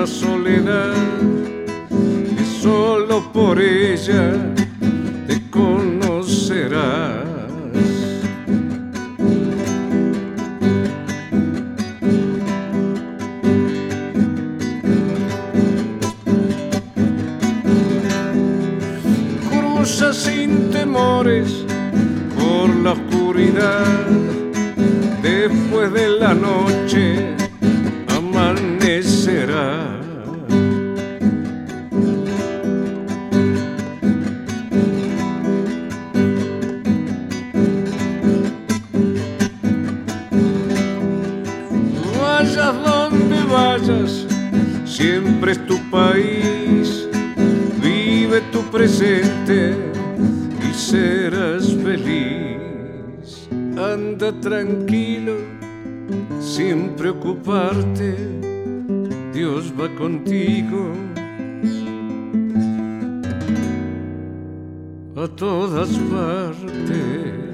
Soledad, 0.07 0.93
que 2.37 2.45
solo 2.45 3.33
por 3.33 3.61
ella 3.61 4.33
te 5.27 5.51
conocerás. 5.51 7.25
Cruza 19.49 20.13
sin 20.13 20.71
temores 20.71 21.65
por 22.37 22.75
la 22.77 22.93
oscuridad 22.93 23.85
después 25.23 25.93
de 25.93 26.09
la 26.09 26.35
noche 26.35 27.34
siempre 44.95 45.53
es 45.53 45.67
tu 45.67 45.77
país. 45.91 47.09
Vive 47.83 48.41
tu 48.53 48.63
presente 48.71 49.75
y 50.63 50.73
serás 50.73 51.75
feliz. 51.75 53.49
Anda 53.77 54.33
tranquilo, 54.41 55.35
sin 56.41 56.91
preocuparte, 56.91 58.17
Dios 59.33 59.73
va 59.79 59.89
contigo. 59.97 60.93
A 65.17 65.27
todas 65.29 65.89
partes. 66.13 67.54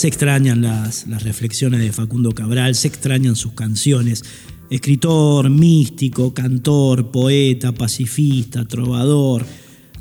Se 0.00 0.08
extrañan 0.08 0.62
las, 0.62 1.06
las 1.08 1.24
reflexiones 1.24 1.80
de 1.80 1.92
Facundo 1.92 2.32
Cabral, 2.32 2.74
se 2.74 2.88
extrañan 2.88 3.36
sus 3.36 3.52
canciones. 3.52 4.24
Escritor, 4.70 5.50
místico, 5.50 6.32
cantor, 6.32 7.10
poeta, 7.10 7.72
pacifista, 7.72 8.64
trovador, 8.64 9.44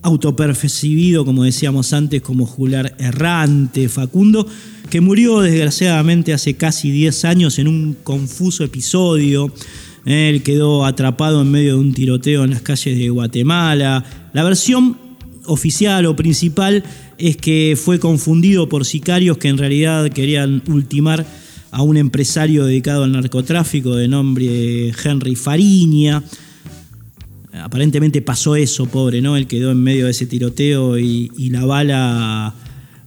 autopercibido, 0.01 1.25
como 1.25 1.43
decíamos 1.43 1.91
antes, 1.91 2.21
como 2.21 2.45
jular 2.45 2.95
errante, 2.97 3.89
Facundo, 3.89 4.47
que 4.89 5.01
murió 5.01 5.41
desgraciadamente 5.41 6.31
hace 6.31 6.53
casi 6.53 6.91
10 6.91 7.25
años 7.25 7.59
en 7.59 7.67
un 7.67 7.97
confuso 8.01 8.63
episodio. 8.63 9.51
Él 10.05 10.43
quedó 10.43 10.85
atrapado 10.85 11.41
en 11.41 11.51
medio 11.51 11.73
de 11.73 11.81
un 11.81 11.93
tiroteo 11.93 12.45
en 12.45 12.51
las 12.51 12.61
calles 12.61 12.97
de 12.97 13.09
Guatemala. 13.09 14.05
La 14.31 14.45
versión 14.45 14.97
oficial 15.45 16.05
o 16.05 16.15
principal 16.15 16.85
es 17.19 17.37
que 17.37 17.77
fue 17.81 17.99
confundido 17.99 18.69
por 18.69 18.85
sicarios 18.85 19.37
que 19.37 19.49
en 19.49 19.57
realidad 19.57 20.09
querían 20.09 20.63
ultimar 20.67 21.25
a 21.71 21.83
un 21.83 21.97
empresario 21.97 22.65
dedicado 22.65 23.03
al 23.03 23.11
narcotráfico 23.11 23.95
de 23.95 24.07
nombre 24.07 24.91
Henry 25.03 25.35
Fariña. 25.35 26.23
Aparentemente 27.53 28.21
pasó 28.21 28.55
eso, 28.55 28.85
pobre, 28.85 29.21
¿no? 29.21 29.35
Él 29.35 29.47
quedó 29.47 29.71
en 29.71 29.83
medio 29.83 30.05
de 30.05 30.11
ese 30.11 30.25
tiroteo 30.25 30.97
y, 30.97 31.29
y 31.37 31.49
la 31.49 31.65
bala 31.65 32.55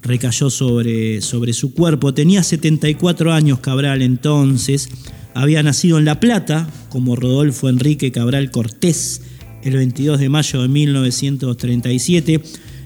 recayó 0.03 0.51
sobre, 0.51 1.21
sobre 1.23 1.53
su 1.55 1.73
cuerpo. 1.73 2.13
Tenía 2.13 2.43
74 2.43 3.33
años 3.33 3.61
Cabral 3.61 4.03
entonces. 4.03 4.91
Había 5.35 5.63
nacido 5.63 5.99
en 5.99 6.05
La 6.05 6.21
Plata, 6.21 6.69
como 6.91 7.17
Rodolfo 7.17 7.71
Enrique 7.71 8.13
Cabral 8.13 8.51
Cortés, 8.51 9.23
el 9.63 9.77
22 9.77 10.21
de 10.21 10.29
mayo 10.29 10.61
de 10.61 10.69
1937, 10.69 12.43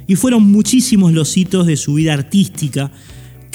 y 0.06 0.16
fueron 0.16 0.50
muchísimos 0.50 1.12
los 1.12 1.36
hitos 1.36 1.66
de 1.66 1.76
su 1.76 1.94
vida 1.94 2.14
artística 2.14 2.92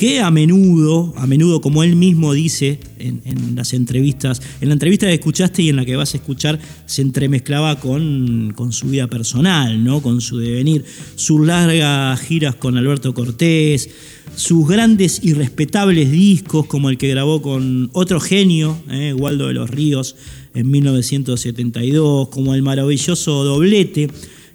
que 0.02 0.20
a 0.20 0.32
menudo, 0.32 1.14
a 1.16 1.28
menudo 1.28 1.62
como 1.62 1.84
él 1.84 1.96
mismo 1.96 2.34
dice 2.34 2.80
en, 2.98 3.22
las 3.56 3.72
entrevistas, 3.74 4.42
en 4.60 4.70
la 4.70 4.74
entrevista 4.74 5.06
que 5.06 5.14
escuchaste 5.14 5.62
y 5.62 5.70
en 5.70 5.76
la 5.76 5.86
que 5.86 5.96
vas 5.96 6.16
a 6.16 6.18
escuchar, 6.18 6.60
se 6.88 7.04
entremezclaba 7.04 7.80
con, 7.80 8.52
con 8.56 8.72
su 8.72 8.88
vida 8.88 9.06
personal, 9.06 9.84
¿no? 9.84 10.02
con 10.02 10.20
su 10.20 10.40
devenir, 10.40 10.84
sus 11.16 11.46
largas 11.46 12.20
giras 12.22 12.56
con 12.56 12.78
Alberto 12.78 13.14
Cortés, 13.14 13.92
sus 14.36 14.68
grandes 14.68 15.20
y 15.24 15.34
respetables 15.34 16.12
discos 16.12 16.66
como 16.66 16.90
el 16.90 16.98
que 16.98 17.10
grabó 17.10 17.44
con 17.44 17.92
otro 17.94 18.20
genio, 18.20 18.82
¿eh? 18.90 19.14
Waldo 19.14 19.50
de 19.50 19.54
los 19.54 19.70
Ríos, 19.70 20.16
en 20.56 20.72
1972, 20.72 22.30
como 22.30 22.56
el 22.56 22.64
maravilloso 22.64 23.44
doblete 23.44 24.10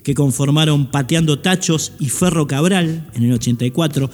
que 0.06 0.14
conformaron 0.14 0.86
Pateando 0.86 1.40
Tachos 1.40 1.94
y 1.98 2.10
Ferro 2.10 2.46
Cabral 2.46 3.10
en 3.14 3.24
el 3.24 3.32
84. 3.32 4.08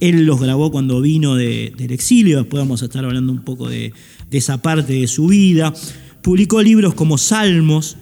Él 0.00 0.24
los 0.24 0.40
grabó 0.40 0.70
cuando 0.70 1.02
vino 1.02 1.34
de, 1.34 1.70
del 1.76 1.92
exilio, 1.92 2.38
después 2.38 2.62
vamos 2.62 2.80
a 2.80 2.86
estar 2.86 3.04
hablando 3.04 3.30
un 3.30 3.44
poco 3.44 3.68
de, 3.68 3.92
de, 4.30 4.38
esa 4.38 4.62
parte 4.62 4.94
de 4.94 5.06
su 5.06 5.26
vida. 5.26 5.74
Publicó 6.22 6.62
libros 6.62 6.94
como 6.94 7.18
Salmos, 7.18 7.98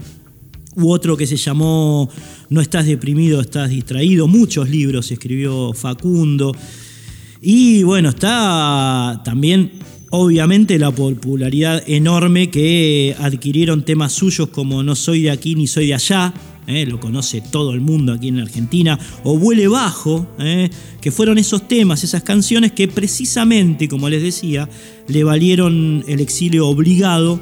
u 0.76 0.92
otro 0.92 1.16
que 1.16 1.26
se 1.26 1.36
llamó 1.36 2.08
No 2.48 2.60
estás 2.60 2.86
deprimido, 2.86 3.40
estás 3.40 3.70
distraído. 3.70 4.28
Muchos 4.28 4.70
libros 4.70 5.10
escribió 5.10 5.72
Facundo. 5.72 6.54
Y 7.40 7.82
bueno, 7.82 8.10
está 8.10 9.20
también 9.24 9.72
obviamente 10.10 10.78
la 10.78 10.92
popularidad 10.92 11.82
enorme 11.88 12.50
que 12.50 13.16
adquirieron 13.18 13.84
temas 13.84 14.12
suyos 14.12 14.50
como 14.50 14.84
No 14.84 14.94
soy 14.94 15.22
de 15.22 15.32
aquí 15.32 15.56
ni 15.56 15.66
soy 15.66 15.88
de 15.88 15.94
allá, 15.94 16.32
¿eh? 16.66 16.86
lo 16.86 17.00
conoce 17.00 17.40
todo 17.40 17.72
el 17.72 17.80
mundo 17.80 18.12
aquí 18.12 18.28
en 18.28 18.36
la 18.36 18.42
Argentina, 18.42 18.98
o 19.24 19.38
Vuele 19.38 19.68
Bajo, 19.68 20.26
¿eh? 20.38 20.70
que 21.00 21.10
fueron 21.10 21.38
esos 21.38 21.68
temas, 21.68 22.04
esas 22.04 22.22
canciones 22.22 22.72
que 22.72 22.88
precisamente, 22.88 23.88
como 23.88 24.08
les 24.08 24.22
decía, 24.22 24.68
le 25.08 25.24
valieron 25.24 26.04
el 26.06 26.20
exilio 26.20 26.68
obligado 26.68 27.40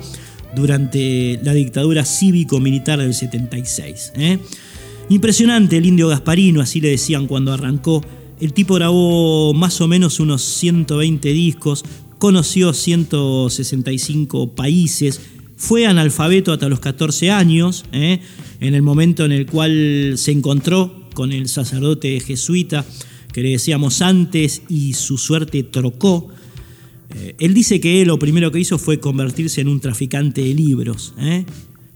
durante 0.54 1.38
la 1.42 1.54
dictadura 1.54 2.04
cívico-militar 2.04 2.98
del 2.98 3.14
76. 3.14 4.12
¿eh? 4.16 4.38
Impresionante 5.08 5.76
el 5.76 5.86
indio 5.86 6.08
Gasparino, 6.08 6.60
así 6.60 6.80
le 6.80 6.90
decían 6.90 7.26
cuando 7.26 7.52
arrancó. 7.52 8.04
El 8.40 8.52
tipo 8.52 8.74
grabó 8.74 9.52
más 9.52 9.80
o 9.80 9.88
menos 9.88 10.18
unos 10.18 10.42
120 10.42 11.28
discos, 11.30 11.84
conoció 12.18 12.72
165 12.72 14.54
países, 14.54 15.20
fue 15.56 15.86
analfabeto 15.86 16.54
hasta 16.54 16.70
los 16.70 16.80
14 16.80 17.30
años, 17.30 17.84
¿eh? 17.92 18.20
En 18.60 18.74
el 18.74 18.82
momento 18.82 19.24
en 19.24 19.32
el 19.32 19.46
cual 19.46 20.14
se 20.16 20.32
encontró 20.32 21.08
con 21.14 21.32
el 21.32 21.48
sacerdote 21.48 22.20
jesuita 22.20 22.84
que 23.32 23.42
le 23.42 23.50
decíamos 23.50 24.02
antes 24.02 24.62
y 24.68 24.92
su 24.92 25.18
suerte 25.18 25.62
trocó. 25.62 26.28
Eh, 27.14 27.34
él 27.38 27.54
dice 27.54 27.80
que 27.80 28.04
lo 28.04 28.18
primero 28.18 28.52
que 28.52 28.60
hizo 28.60 28.78
fue 28.78 29.00
convertirse 29.00 29.60
en 29.60 29.68
un 29.68 29.80
traficante 29.80 30.42
de 30.42 30.54
libros. 30.54 31.14
¿eh? 31.18 31.44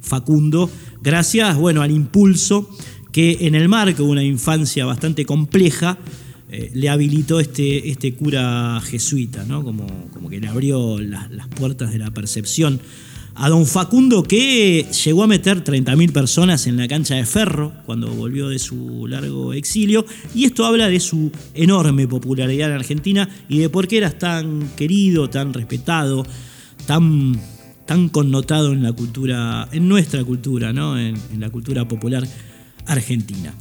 Facundo, 0.00 0.70
gracias 1.02 1.56
bueno, 1.56 1.82
al 1.82 1.90
impulso 1.90 2.68
que 3.12 3.38
en 3.42 3.54
el 3.54 3.68
marco 3.68 4.02
de 4.02 4.08
una 4.08 4.24
infancia 4.24 4.84
bastante 4.84 5.24
compleja 5.24 5.98
le 6.72 6.88
habilitó 6.88 7.40
este, 7.40 7.90
este 7.90 8.14
cura 8.14 8.80
jesuita, 8.84 9.44
¿no? 9.44 9.64
como, 9.64 9.86
como 10.12 10.28
que 10.28 10.38
le 10.40 10.46
abrió 10.46 11.00
las 11.00 11.48
puertas 11.48 11.90
de 11.90 11.98
la 11.98 12.12
percepción 12.12 12.80
a 13.36 13.48
don 13.48 13.66
Facundo 13.66 14.22
que 14.22 14.86
llegó 15.04 15.24
a 15.24 15.26
meter 15.26 15.64
30.000 15.64 16.12
personas 16.12 16.66
en 16.66 16.76
la 16.76 16.86
cancha 16.86 17.16
de 17.16 17.26
ferro 17.26 17.72
cuando 17.84 18.08
volvió 18.08 18.48
de 18.48 18.58
su 18.58 19.06
largo 19.08 19.52
exilio 19.52 20.04
y 20.34 20.44
esto 20.44 20.64
habla 20.64 20.88
de 20.88 21.00
su 21.00 21.32
enorme 21.52 22.06
popularidad 22.06 22.70
en 22.70 22.76
Argentina 22.76 23.28
y 23.48 23.58
de 23.58 23.68
por 23.68 23.88
qué 23.88 23.98
eras 23.98 24.18
tan 24.18 24.68
querido, 24.76 25.28
tan 25.30 25.52
respetado, 25.52 26.24
tan, 26.86 27.38
tan 27.86 28.08
connotado 28.08 28.72
en 28.72 28.82
la 28.82 28.92
cultura, 28.92 29.68
en 29.72 29.88
nuestra 29.88 30.22
cultura, 30.24 30.72
¿no? 30.72 30.98
en, 30.98 31.16
en 31.32 31.40
la 31.40 31.50
cultura 31.50 31.88
popular 31.88 32.26
argentina. 32.86 33.54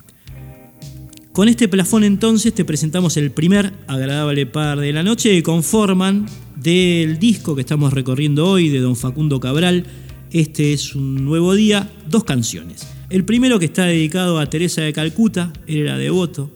Con 1.32 1.50
este 1.50 1.68
plafón 1.68 2.04
entonces 2.04 2.54
te 2.54 2.64
presentamos 2.64 3.18
el 3.18 3.32
primer 3.32 3.74
agradable 3.88 4.46
par 4.46 4.80
de 4.80 4.94
la 4.94 5.02
noche 5.02 5.32
que 5.32 5.42
conforman 5.42 6.28
del 6.64 7.20
disco 7.20 7.56
que 7.56 7.62
estamos 7.62 7.92
recorriendo 7.92 8.48
hoy 8.48 8.70
de 8.70 8.80
don 8.80 8.96
Facundo 8.96 9.42
Cabral. 9.42 9.86
Este 10.32 10.72
es 10.72 10.96
un 10.96 11.26
nuevo 11.26 11.54
día, 11.54 11.92
dos 12.10 12.24
canciones. 12.24 12.88
El 13.10 13.26
primero 13.26 13.60
que 13.60 13.66
está 13.66 13.84
dedicado 13.84 14.40
a 14.40 14.50
Teresa 14.50 14.82
de 14.82 14.94
Calcuta, 14.94 15.52
él 15.68 15.80
era 15.80 15.98
devoto 15.98 16.50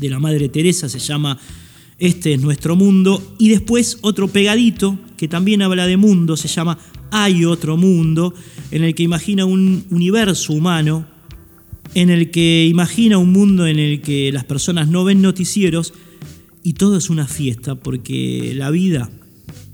de 0.00 0.10
la 0.10 0.18
Madre 0.18 0.48
Teresa, 0.48 0.88
se 0.88 0.98
llama 0.98 1.38
Este 1.98 2.34
es 2.34 2.40
nuestro 2.40 2.74
mundo. 2.74 3.22
Y 3.38 3.50
después 3.50 3.98
otro 4.00 4.26
pegadito 4.26 4.98
que 5.16 5.28
también 5.28 5.62
habla 5.62 5.86
de 5.86 5.96
mundo, 5.96 6.36
se 6.36 6.48
llama 6.48 6.78
Hay 7.12 7.44
otro 7.44 7.76
mundo, 7.76 8.34
en 8.72 8.82
el 8.82 8.96
que 8.96 9.04
imagina 9.04 9.44
un 9.44 9.84
universo 9.90 10.52
humano 10.52 11.06
en 11.94 12.10
el 12.10 12.30
que 12.30 12.66
imagina 12.66 13.18
un 13.18 13.32
mundo 13.32 13.66
en 13.66 13.78
el 13.78 14.00
que 14.00 14.30
las 14.32 14.44
personas 14.44 14.88
no 14.88 15.04
ven 15.04 15.22
noticieros 15.22 15.92
y 16.62 16.74
todo 16.74 16.96
es 16.96 17.10
una 17.10 17.26
fiesta 17.26 17.74
porque 17.74 18.52
la 18.54 18.70
vida, 18.70 19.10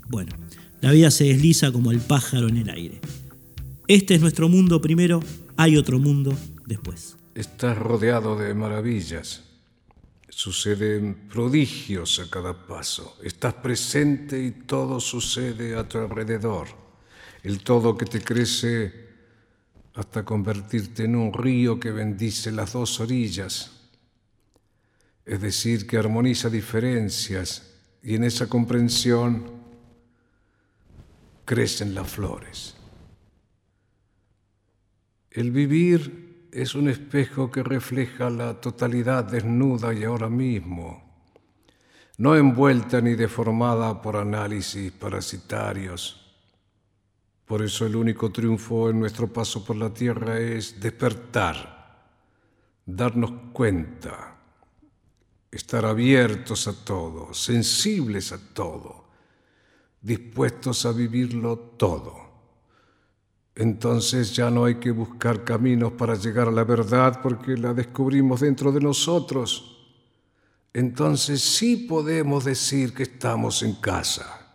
bueno, 0.09 0.35
la 0.81 0.91
vida 0.91 1.11
se 1.11 1.25
desliza 1.25 1.71
como 1.71 1.91
el 1.91 1.99
pájaro 1.99 2.47
en 2.47 2.57
el 2.57 2.69
aire. 2.69 3.01
Este 3.87 4.15
es 4.15 4.21
nuestro 4.21 4.49
mundo 4.49 4.81
primero, 4.81 5.21
hay 5.55 5.77
otro 5.77 5.99
mundo 5.99 6.37
después. 6.65 7.15
Estás 7.35 7.77
rodeado 7.77 8.37
de 8.37 8.53
maravillas. 8.53 9.43
Suceden 10.29 11.15
prodigios 11.31 12.19
a 12.19 12.29
cada 12.29 12.67
paso. 12.67 13.17
Estás 13.23 13.55
presente 13.55 14.43
y 14.43 14.51
todo 14.51 14.99
sucede 14.99 15.75
a 15.75 15.87
tu 15.87 15.97
alrededor. 15.97 16.67
El 17.43 17.63
todo 17.63 17.97
que 17.97 18.05
te 18.05 18.21
crece 18.21 19.07
hasta 19.97 20.23
convertirte 20.23 21.05
en 21.05 21.15
un 21.15 21.33
río 21.33 21.79
que 21.79 21.91
bendice 21.91 22.51
las 22.51 22.73
dos 22.73 22.99
orillas, 22.99 23.71
es 25.25 25.41
decir, 25.41 25.87
que 25.87 25.97
armoniza 25.97 26.51
diferencias 26.51 27.71
y 28.03 28.13
en 28.13 28.23
esa 28.23 28.47
comprensión 28.47 29.56
crecen 31.47 31.95
las 31.95 32.11
flores. 32.11 32.75
El 35.31 35.49
vivir 35.49 36.49
es 36.51 36.75
un 36.75 36.89
espejo 36.89 37.49
que 37.49 37.63
refleja 37.63 38.29
la 38.29 38.61
totalidad 38.61 39.23
desnuda 39.23 39.95
y 39.95 40.03
ahora 40.03 40.29
mismo, 40.29 41.03
no 42.19 42.35
envuelta 42.35 43.01
ni 43.01 43.15
deformada 43.15 43.99
por 43.99 44.15
análisis 44.15 44.91
parasitarios 44.91 46.27
por 47.47 47.61
eso 47.61 47.85
el 47.85 47.95
único 47.95 48.29
triunfo 48.29 48.89
en 48.89 48.99
nuestro 48.99 49.31
paso 49.31 49.63
por 49.63 49.77
la 49.77 49.93
tierra 49.93 50.37
es 50.37 50.81
despertar, 50.81 52.11
darnos 52.85 53.31
cuenta, 53.53 54.35
estar 55.49 55.85
abiertos 55.85 56.67
a 56.67 56.83
todo, 56.83 57.33
sensibles 57.33 58.33
a 58.33 58.53
todo, 58.53 59.06
dispuestos 60.07 60.85
a 60.85 60.93
vivirlo 60.93 61.57
todo. 61.77 62.15
Entonces 63.53 64.35
ya 64.35 64.49
no 64.49 64.65
hay 64.65 64.75
que 64.75 64.91
buscar 64.91 65.43
caminos 65.43 65.91
para 65.93 66.15
llegar 66.15 66.47
a 66.47 66.51
la 66.51 66.63
verdad 66.63 67.19
porque 67.21 67.57
la 67.57 67.73
descubrimos 67.73 68.39
dentro 68.39 68.71
de 68.71 68.79
nosotros. 68.79 69.77
Entonces 70.73 71.41
sí 71.41 71.75
podemos 71.75 72.45
decir 72.45 72.93
que 72.93 73.03
estamos 73.03 73.63
en 73.63 73.73
casa. 73.73 74.47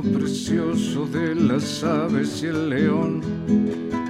Precioso 0.00 1.06
de 1.06 1.34
las 1.34 1.84
aves 1.84 2.42
y 2.42 2.46
el 2.46 2.70
león, 2.70 3.20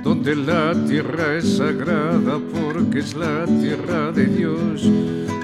donde 0.05 0.37
la 0.37 0.73
tierra 0.87 1.37
es 1.37 1.57
sagrada 1.57 2.39
porque 2.53 3.01
es 3.01 3.15
la 3.15 3.45
tierra 3.47 4.13
de 4.13 4.27
Dios, 4.27 4.89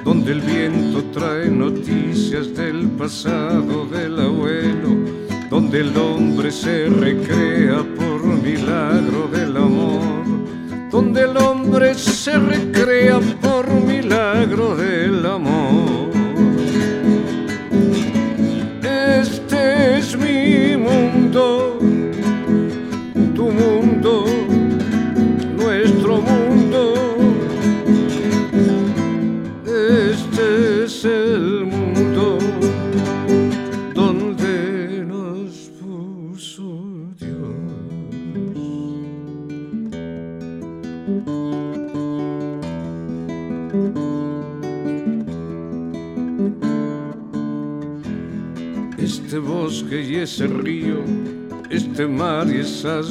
donde 0.04 0.32
el 0.32 0.40
viento 0.42 1.02
trae 1.12 1.48
noticias 1.48 2.54
del 2.54 2.88
pasado 2.90 3.86
del 3.86 4.20
abuelo, 4.20 4.90
donde 5.50 5.80
el 5.80 5.96
hombre 5.96 6.50
se 6.52 6.88
recrea 6.88 7.84
por 7.96 8.24
milagro 8.24 9.28
del 9.28 9.56
amor, 9.56 10.24
donde 10.90 11.22
el 11.22 11.36
hombre 11.36 11.94
se 11.94 12.38
recrea 12.38 13.18
por 13.40 13.68
milagro 13.70 14.76
del 14.76 15.26
amor 15.26 15.47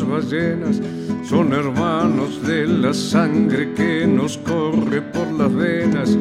ballenas 0.07 0.79
son 1.27 1.53
hermanos 1.53 2.41
de 2.45 2.67
la 2.67 2.93
sangre 2.93 3.73
que 3.73 4.05
nos 4.07 4.37
corre 4.37 5.01
por 5.01 5.31
las 5.33 5.53
venas. 5.53 6.17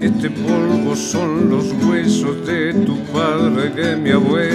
Este 0.00 0.30
polvo 0.30 0.94
son 0.94 1.50
los 1.50 1.72
huesos 1.84 2.46
de 2.46 2.72
tu 2.74 2.96
padre 3.12 3.70
de 3.70 3.96
mi 3.96 4.10
abuela. 4.10 4.45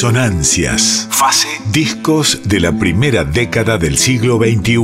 Dios. 0.00 0.12
Resonancias. 0.12 1.08
Fase. 1.10 1.48
Discos 1.72 2.40
de 2.48 2.60
la 2.60 2.72
primera 2.72 3.22
década 3.24 3.76
del 3.76 3.98
siglo 3.98 4.38
XXI. 4.38 4.78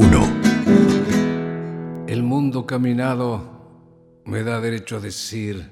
El 2.06 2.22
mundo 2.22 2.66
caminado 2.66 4.20
me 4.26 4.42
da 4.42 4.60
derecho 4.60 4.96
a 4.96 5.00
decir, 5.00 5.70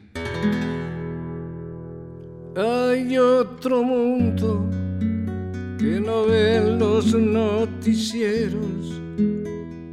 hay 2.57 3.19
otro 3.19 3.83
mundo 3.83 4.67
que 5.79 6.01
no 6.01 6.25
ven 6.25 6.79
los 6.79 7.15
noticieros, 7.15 9.03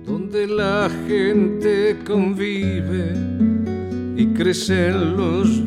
donde 0.05 0.47
la 0.47 0.89
gente 1.07 1.99
convive 2.05 3.13
y 4.15 4.27
crecen 4.27 5.17
los 5.17 5.60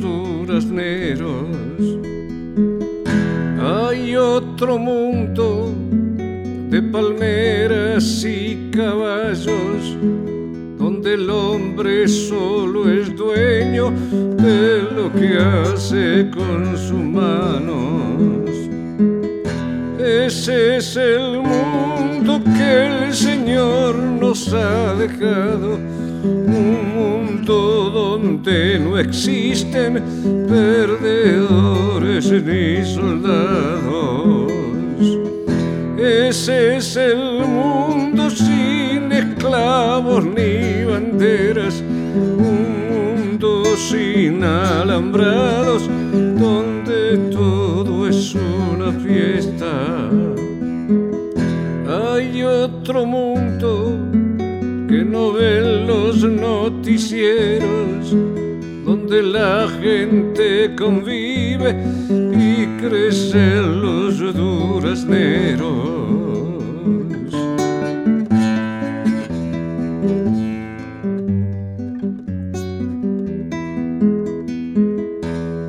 y 8.05 8.71
caballos, 8.71 9.97
donde 10.79 11.15
el 11.15 11.31
hombre 11.31 12.07
solo 12.07 12.91
es 12.91 13.17
dueño 13.17 13.91
de 14.11 14.83
lo 14.95 15.11
que 15.11 15.39
hace 15.39 16.31
con 16.31 16.77
sus 16.77 17.01
manos. 17.01 18.51
Ese 19.99 20.77
es 20.77 20.97
el 20.97 21.39
mundo 21.39 22.43
que 22.45 23.07
el 23.07 23.15
Señor 23.15 23.97
nos 23.97 24.53
ha 24.53 24.95
dejado, 24.97 25.79
un 26.25 26.95
mundo 26.95 27.91
donde 27.91 28.81
no 28.81 28.99
existen 28.99 29.95
perdedores 30.47 32.31
ni 32.31 32.85
soldados. 32.85 34.44
Ese 36.05 36.77
es 36.77 36.97
el 36.97 37.47
mundo 37.47 38.29
sin 38.29 39.11
esclavos 39.11 40.23
ni 40.23 40.85
banderas, 40.85 41.81
un 41.81 42.91
mundo 42.91 43.65
sin 43.75 44.45
alambrados, 44.45 45.89
donde 46.13 47.31
todo 47.33 48.07
es 48.07 48.35
una 48.35 48.93
fiesta. 48.93 50.11
Hay 51.89 52.43
otro 52.43 53.07
mundo 53.07 53.99
que 54.87 55.03
no 55.07 55.33
ven 55.33 55.87
los 55.87 56.23
noticieros, 56.23 58.15
donde 58.85 59.23
la 59.23 59.69
gente 59.81 60.77
convive 60.77 61.75
crecen 62.89 63.81
los 63.81 64.19
durazneros. 64.35 65.63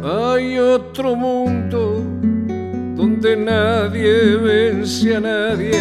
Hay 0.04 0.58
otro 0.58 1.16
mundo 1.16 2.04
donde 2.96 3.38
nadie 3.38 4.36
vence 4.38 5.16
a 5.16 5.20
nadie 5.22 5.80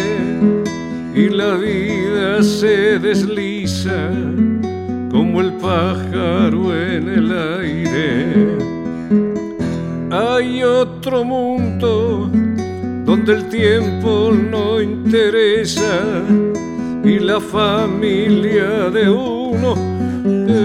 y 1.13 1.29
la 1.29 1.55
vida 1.55 2.43
se 2.43 2.99
desliza 2.99 4.09
como 5.11 5.41
el 5.41 5.53
pájaro 5.53 6.75
en 6.75 7.09
el 7.09 7.31
aire. 7.59 8.74
Hay 10.17 10.63
otro 10.63 11.25
mundo 11.25 12.29
donde 13.03 13.33
el 13.33 13.49
tiempo 13.49 14.31
no 14.31 14.81
interesa 14.81 15.99
y 17.03 17.19
la 17.19 17.41
familia 17.41 18.89
de 18.91 19.09
uno 19.09 19.75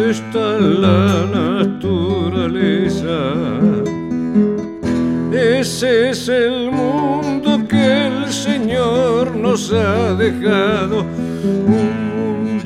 está 0.09 0.57
en 0.57 0.81
la 0.81 1.27
naturaleza. 1.35 3.19
Ese 5.33 6.11
es 6.11 6.29
el 6.29 6.71
mundo 6.71 7.67
que 7.69 8.07
el 8.07 8.29
Señor 8.31 9.35
nos 9.35 9.73
ha 9.73 10.15
dejado, 10.15 11.05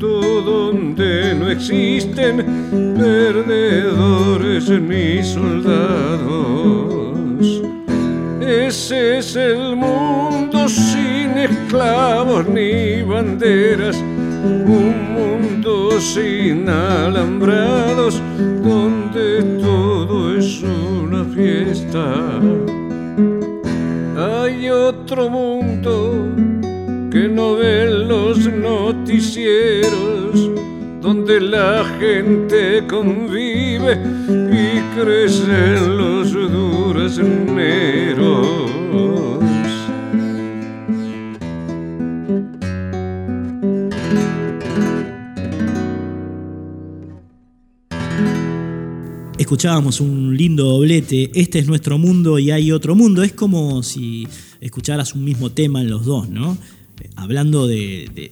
donde 0.05 1.35
no 1.35 1.49
existen 1.49 2.37
perdedores 2.97 4.69
ni 4.69 5.23
soldados. 5.23 6.85
Ese 8.41 9.17
es 9.17 9.35
el 9.35 9.75
mundo 9.75 10.67
sin 10.69 11.37
esclavos 11.37 12.47
ni 12.47 13.01
banderas, 13.01 13.97
un 13.97 15.13
mundo 15.13 15.99
sin 15.99 16.69
alambrados, 16.69 18.21
donde 18.63 19.41
todo 19.61 20.37
es 20.37 20.61
una 20.63 21.25
fiesta. 21.25 22.39
Hay 24.17 24.69
otro 24.69 25.29
mundo 25.29 26.24
no 27.29 27.55
ven 27.55 28.07
los 28.07 28.47
noticieros 28.51 29.95
donde 31.01 31.39
la 31.39 31.85
gente 31.99 32.85
convive 32.87 33.93
y 34.51 34.79
crecen 34.99 35.97
los 35.97 36.31
durazneros. 36.33 37.35
Escuchábamos 49.37 50.01
un 50.01 50.35
lindo 50.35 50.63
doblete, 50.65 51.29
este 51.35 51.59
es 51.59 51.67
nuestro 51.67 51.99
mundo 51.99 52.39
y 52.39 52.49
hay 52.49 52.71
otro 52.71 52.95
mundo. 52.95 53.21
Es 53.21 53.33
como 53.33 53.83
si 53.83 54.27
escucharas 54.59 55.13
un 55.13 55.23
mismo 55.23 55.51
tema 55.51 55.81
en 55.81 55.89
los 55.91 56.03
dos, 56.03 56.27
¿no? 56.29 56.57
Hablando 57.15 57.67
de, 57.67 58.31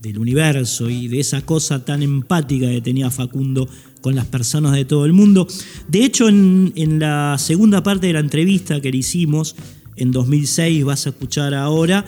del 0.00 0.18
universo 0.18 0.88
y 0.88 1.08
de 1.08 1.20
esa 1.20 1.42
cosa 1.42 1.84
tan 1.84 2.02
empática 2.02 2.68
que 2.68 2.80
tenía 2.80 3.10
Facundo 3.10 3.68
con 4.00 4.14
las 4.14 4.26
personas 4.26 4.72
de 4.72 4.84
todo 4.84 5.04
el 5.04 5.12
mundo. 5.12 5.46
De 5.88 6.04
hecho, 6.04 6.28
en, 6.28 6.98
la 6.98 7.36
segunda 7.38 7.82
parte 7.82 8.06
de 8.06 8.14
la 8.14 8.20
entrevista 8.20 8.80
que 8.80 8.90
le 8.90 8.98
hicimos 8.98 9.56
en 9.96 10.10
2006, 10.12 10.84
vas 10.84 11.06
a 11.06 11.10
escuchar 11.10 11.54
ahora, 11.54 12.04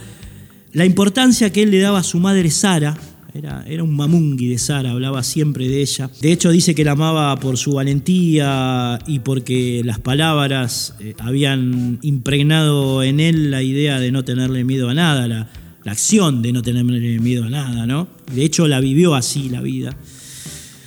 la 0.73 0.87
importancia 0.87 1.53
que 1.53 1.63
él 1.63 1.71
le 1.71 1.81
daba 1.81 1.99
a 1.99 2.03
su 2.03 2.19
madre 2.19 2.51
Sara, 2.51 2.97
era, 3.35 3.65
era, 3.67 3.83
un 3.83 3.95
mamungui 3.95 4.49
de 4.49 4.59
Sara, 4.59 4.93
hablaba 4.93 5.23
siempre 5.23 5.69
de 5.69 5.83
ella. 5.83 6.11
De 6.21 6.33
hecho, 6.33 6.51
dice 6.51 6.75
que 6.75 6.85
la 6.85 6.93
amaba 6.93 7.39
por 7.41 7.59
su 7.59 7.75
valentía 7.75 8.99
y 9.07 9.19
porque 9.21 9.83
las 9.85 9.99
palabras 9.99 10.95
eh, 11.01 11.15
habían 11.19 11.99
impregnado 12.03 13.03
en 13.03 13.21
él 13.21 13.51
la 13.51 13.63
idea 13.63 14.01
de 14.01 14.13
no 14.13 14.25
tenerle 14.25 14.65
miedo 14.65 14.89
a 14.89 14.95
nada, 14.95 15.51
la, 15.85 15.93
acción 15.93 16.43
de 16.43 16.53
no 16.53 16.63
tenerle 16.63 17.19
miedo 17.19 17.45
a 17.45 17.51
nada, 17.51 17.87
¿no? 17.87 18.09
De 18.33 18.45
hecho, 18.45 18.67
la 18.69 18.81
vivió 18.81 19.15
así 19.15 19.49
la 19.49 19.61
vida. 19.61 19.97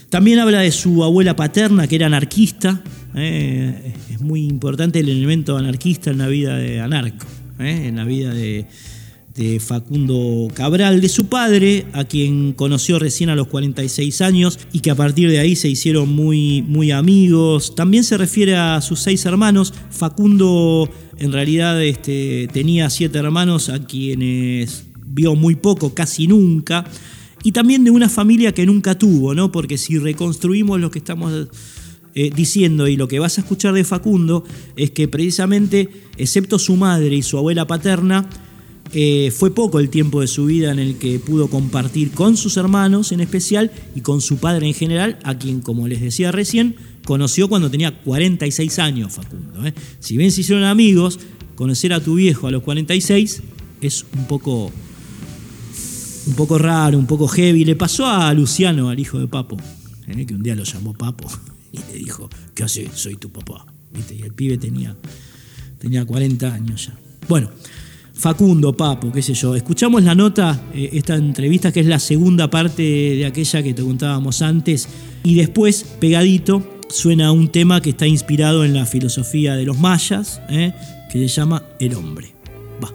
También 0.09 0.39
habla 0.39 0.59
de 0.59 0.71
su 0.71 1.03
abuela 1.03 1.35
paterna, 1.35 1.87
que 1.87 1.95
era 1.95 2.05
anarquista. 2.05 2.81
¿eh? 3.15 3.93
Es 4.09 4.21
muy 4.21 4.45
importante 4.45 4.99
el 4.99 5.09
elemento 5.09 5.57
anarquista 5.57 6.11
en 6.11 6.19
la 6.19 6.27
vida 6.27 6.57
de 6.57 6.79
Anarco, 6.79 7.25
¿eh? 7.59 7.87
en 7.87 7.97
la 7.97 8.05
vida 8.05 8.33
de 8.33 8.65
de 9.36 9.59
Facundo 9.59 10.47
Cabral, 10.53 11.01
de 11.01 11.09
su 11.09 11.25
padre, 11.25 11.86
a 11.93 12.05
quien 12.05 12.53
conoció 12.53 12.99
recién 12.99 13.29
a 13.29 13.36
los 13.36 13.47
46 13.47 14.21
años 14.21 14.59
y 14.71 14.79
que 14.79 14.91
a 14.91 14.95
partir 14.95 15.29
de 15.29 15.39
ahí 15.39 15.55
se 15.55 15.67
hicieron 15.67 16.13
muy, 16.15 16.61
muy 16.61 16.91
amigos. 16.91 17.75
También 17.75 18.05
se 18.05 18.17
refiere 18.17 18.55
a 18.55 18.79
sus 18.81 19.01
seis 19.01 19.25
hermanos. 19.25 19.73
Facundo 19.89 20.89
en 21.17 21.33
realidad 21.33 21.83
este, 21.83 22.47
tenía 22.53 22.89
siete 22.89 23.17
hermanos 23.17 23.69
a 23.69 23.86
quienes 23.86 24.86
vio 25.05 25.36
muy 25.36 25.55
poco, 25.55 25.93
casi 25.93 26.27
nunca. 26.27 26.86
Y 27.43 27.51
también 27.51 27.83
de 27.83 27.91
una 27.91 28.09
familia 28.09 28.53
que 28.53 28.65
nunca 28.65 28.97
tuvo, 28.97 29.36
¿no? 29.36 29.51
Porque 29.51 29.77
si 29.77 29.99
reconstruimos 29.99 30.79
lo 30.79 30.89
que 30.91 30.99
estamos 30.99 31.47
eh, 32.15 32.31
diciendo 32.33 32.88
y 32.88 32.95
lo 32.95 33.09
que 33.09 33.19
vas 33.19 33.38
a 33.38 33.41
escuchar 33.41 33.73
de 33.73 33.83
Facundo 33.83 34.45
es 34.77 34.91
que 34.91 35.09
precisamente, 35.09 35.89
excepto 36.17 36.57
su 36.57 36.77
madre 36.77 37.17
y 37.17 37.21
su 37.21 37.38
abuela 37.38 37.67
paterna, 37.67 38.29
eh, 38.93 39.31
fue 39.36 39.53
poco 39.53 39.79
el 39.79 39.89
tiempo 39.89 40.21
de 40.21 40.27
su 40.27 40.45
vida 40.45 40.71
en 40.71 40.79
el 40.79 40.97
que 40.97 41.19
pudo 41.19 41.49
compartir 41.49 42.11
con 42.11 42.38
sus 42.38 42.57
hermanos 42.57 43.11
en 43.11 43.19
especial 43.19 43.71
y 43.95 44.01
con 44.01 44.21
su 44.21 44.38
padre 44.38 44.67
en 44.67 44.73
general, 44.73 45.19
a 45.23 45.38
quien, 45.38 45.61
como 45.61 45.88
les 45.88 46.01
decía 46.01 46.31
recién, 46.31 46.75
conoció 47.03 47.49
cuando 47.49 47.69
tenía 47.69 47.99
46 48.03 48.79
años 48.79 49.13
Facundo. 49.13 49.65
¿eh? 49.65 49.73
Si 49.99 50.17
bien 50.17 50.31
se 50.31 50.41
hicieron 50.41 50.63
amigos, 50.63 51.19
conocer 51.55 51.93
a 51.93 51.99
tu 51.99 52.15
viejo 52.15 52.47
a 52.47 52.51
los 52.51 52.63
46 52.63 53.41
es 53.81 54.05
un 54.15 54.25
poco, 54.25 54.71
un 56.27 56.33
poco 56.36 56.57
raro, 56.57 56.97
un 56.97 57.07
poco 57.07 57.27
heavy. 57.27 57.65
Le 57.65 57.75
pasó 57.75 58.05
a 58.05 58.33
Luciano, 58.33 58.89
al 58.89 58.99
hijo 58.99 59.19
de 59.19 59.27
Papo, 59.27 59.57
¿eh? 60.07 60.25
que 60.25 60.33
un 60.33 60.43
día 60.43 60.55
lo 60.55 60.63
llamó 60.63 60.93
Papo 60.93 61.27
y 61.71 61.77
le 61.77 61.99
dijo, 61.99 62.29
¿qué 62.53 62.63
hace? 62.63 62.89
Soy 62.93 63.15
tu 63.15 63.29
papá. 63.29 63.65
Y 64.11 64.21
el 64.21 64.33
pibe 64.33 64.57
tenía, 64.57 64.95
tenía 65.79 66.05
40 66.05 66.53
años 66.53 66.88
ya. 66.88 66.97
Bueno, 67.27 67.49
Facundo, 68.18 68.72
Papo, 68.72 69.11
qué 69.11 69.22
sé 69.22 69.34
yo. 69.34 69.55
Escuchamos 69.55 70.01
la 70.03 70.16
nota, 70.16 70.61
eh, 70.74 70.89
esta 70.93 71.16
entrevista 71.16 71.72
que 71.72 71.82
es 71.82 71.86
la 71.86 71.99
segunda 71.99 72.49
parte 72.49 72.82
de 72.82 73.26
aquella 73.26 73.61
que 73.61 73.74
te 73.74 73.84
contábamos 73.84 74.41
antes, 74.41 74.88
y 75.24 75.36
después, 75.36 75.84
pegadito, 75.99 76.63
suena 76.88 77.34
un 77.34 77.51
tema 77.51 77.82
que 77.82 77.89
está 77.89 78.07
inspirado 78.07 78.63
en 78.63 78.74
la 78.74 78.86
filosofía 78.86 79.55
de 79.55 79.66
los 79.66 79.78
mayas, 79.78 80.41
eh, 80.49 80.74
que 81.11 81.20
se 81.20 81.28
llama 81.28 81.63
El 81.78 81.95
hombre. 81.95 82.34
Va. 82.82 82.89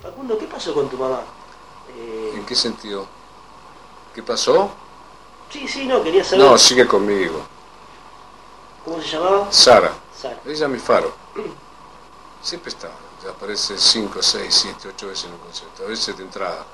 Facundo, 0.00 0.38
¿qué 0.38 0.46
pasó 0.46 0.72
con 0.72 0.88
tu 0.88 0.96
mamá? 0.96 1.22
Eh... 1.98 2.38
¿En 2.38 2.46
qué 2.46 2.54
sentido? 2.54 3.06
¿Qué 4.14 4.22
pasó? 4.22 4.70
Sí, 5.50 5.66
sí, 5.66 5.86
no, 5.86 6.02
quería 6.04 6.22
saber. 6.22 6.46
No, 6.46 6.56
sigue 6.56 6.86
conmigo. 6.86 7.46
¿Cómo 8.84 9.02
se 9.02 9.16
llamaba? 9.16 9.48
Sara. 9.50 9.92
Sara. 10.16 10.40
Ella 10.46 10.66
es 10.66 10.72
mi 10.72 10.78
faro. 10.78 11.14
Siempre 12.42 12.70
estaba 12.70 13.01
aparece 13.30 13.78
5, 13.78 14.22
6, 14.22 14.46
7, 14.50 14.88
8 14.94 15.06
veces 15.06 15.24
en 15.24 15.32
un 15.32 15.38
concierto, 15.38 15.84
a 15.84 15.86
veces 15.86 16.16
de 16.16 16.24
entrada. 16.24 16.64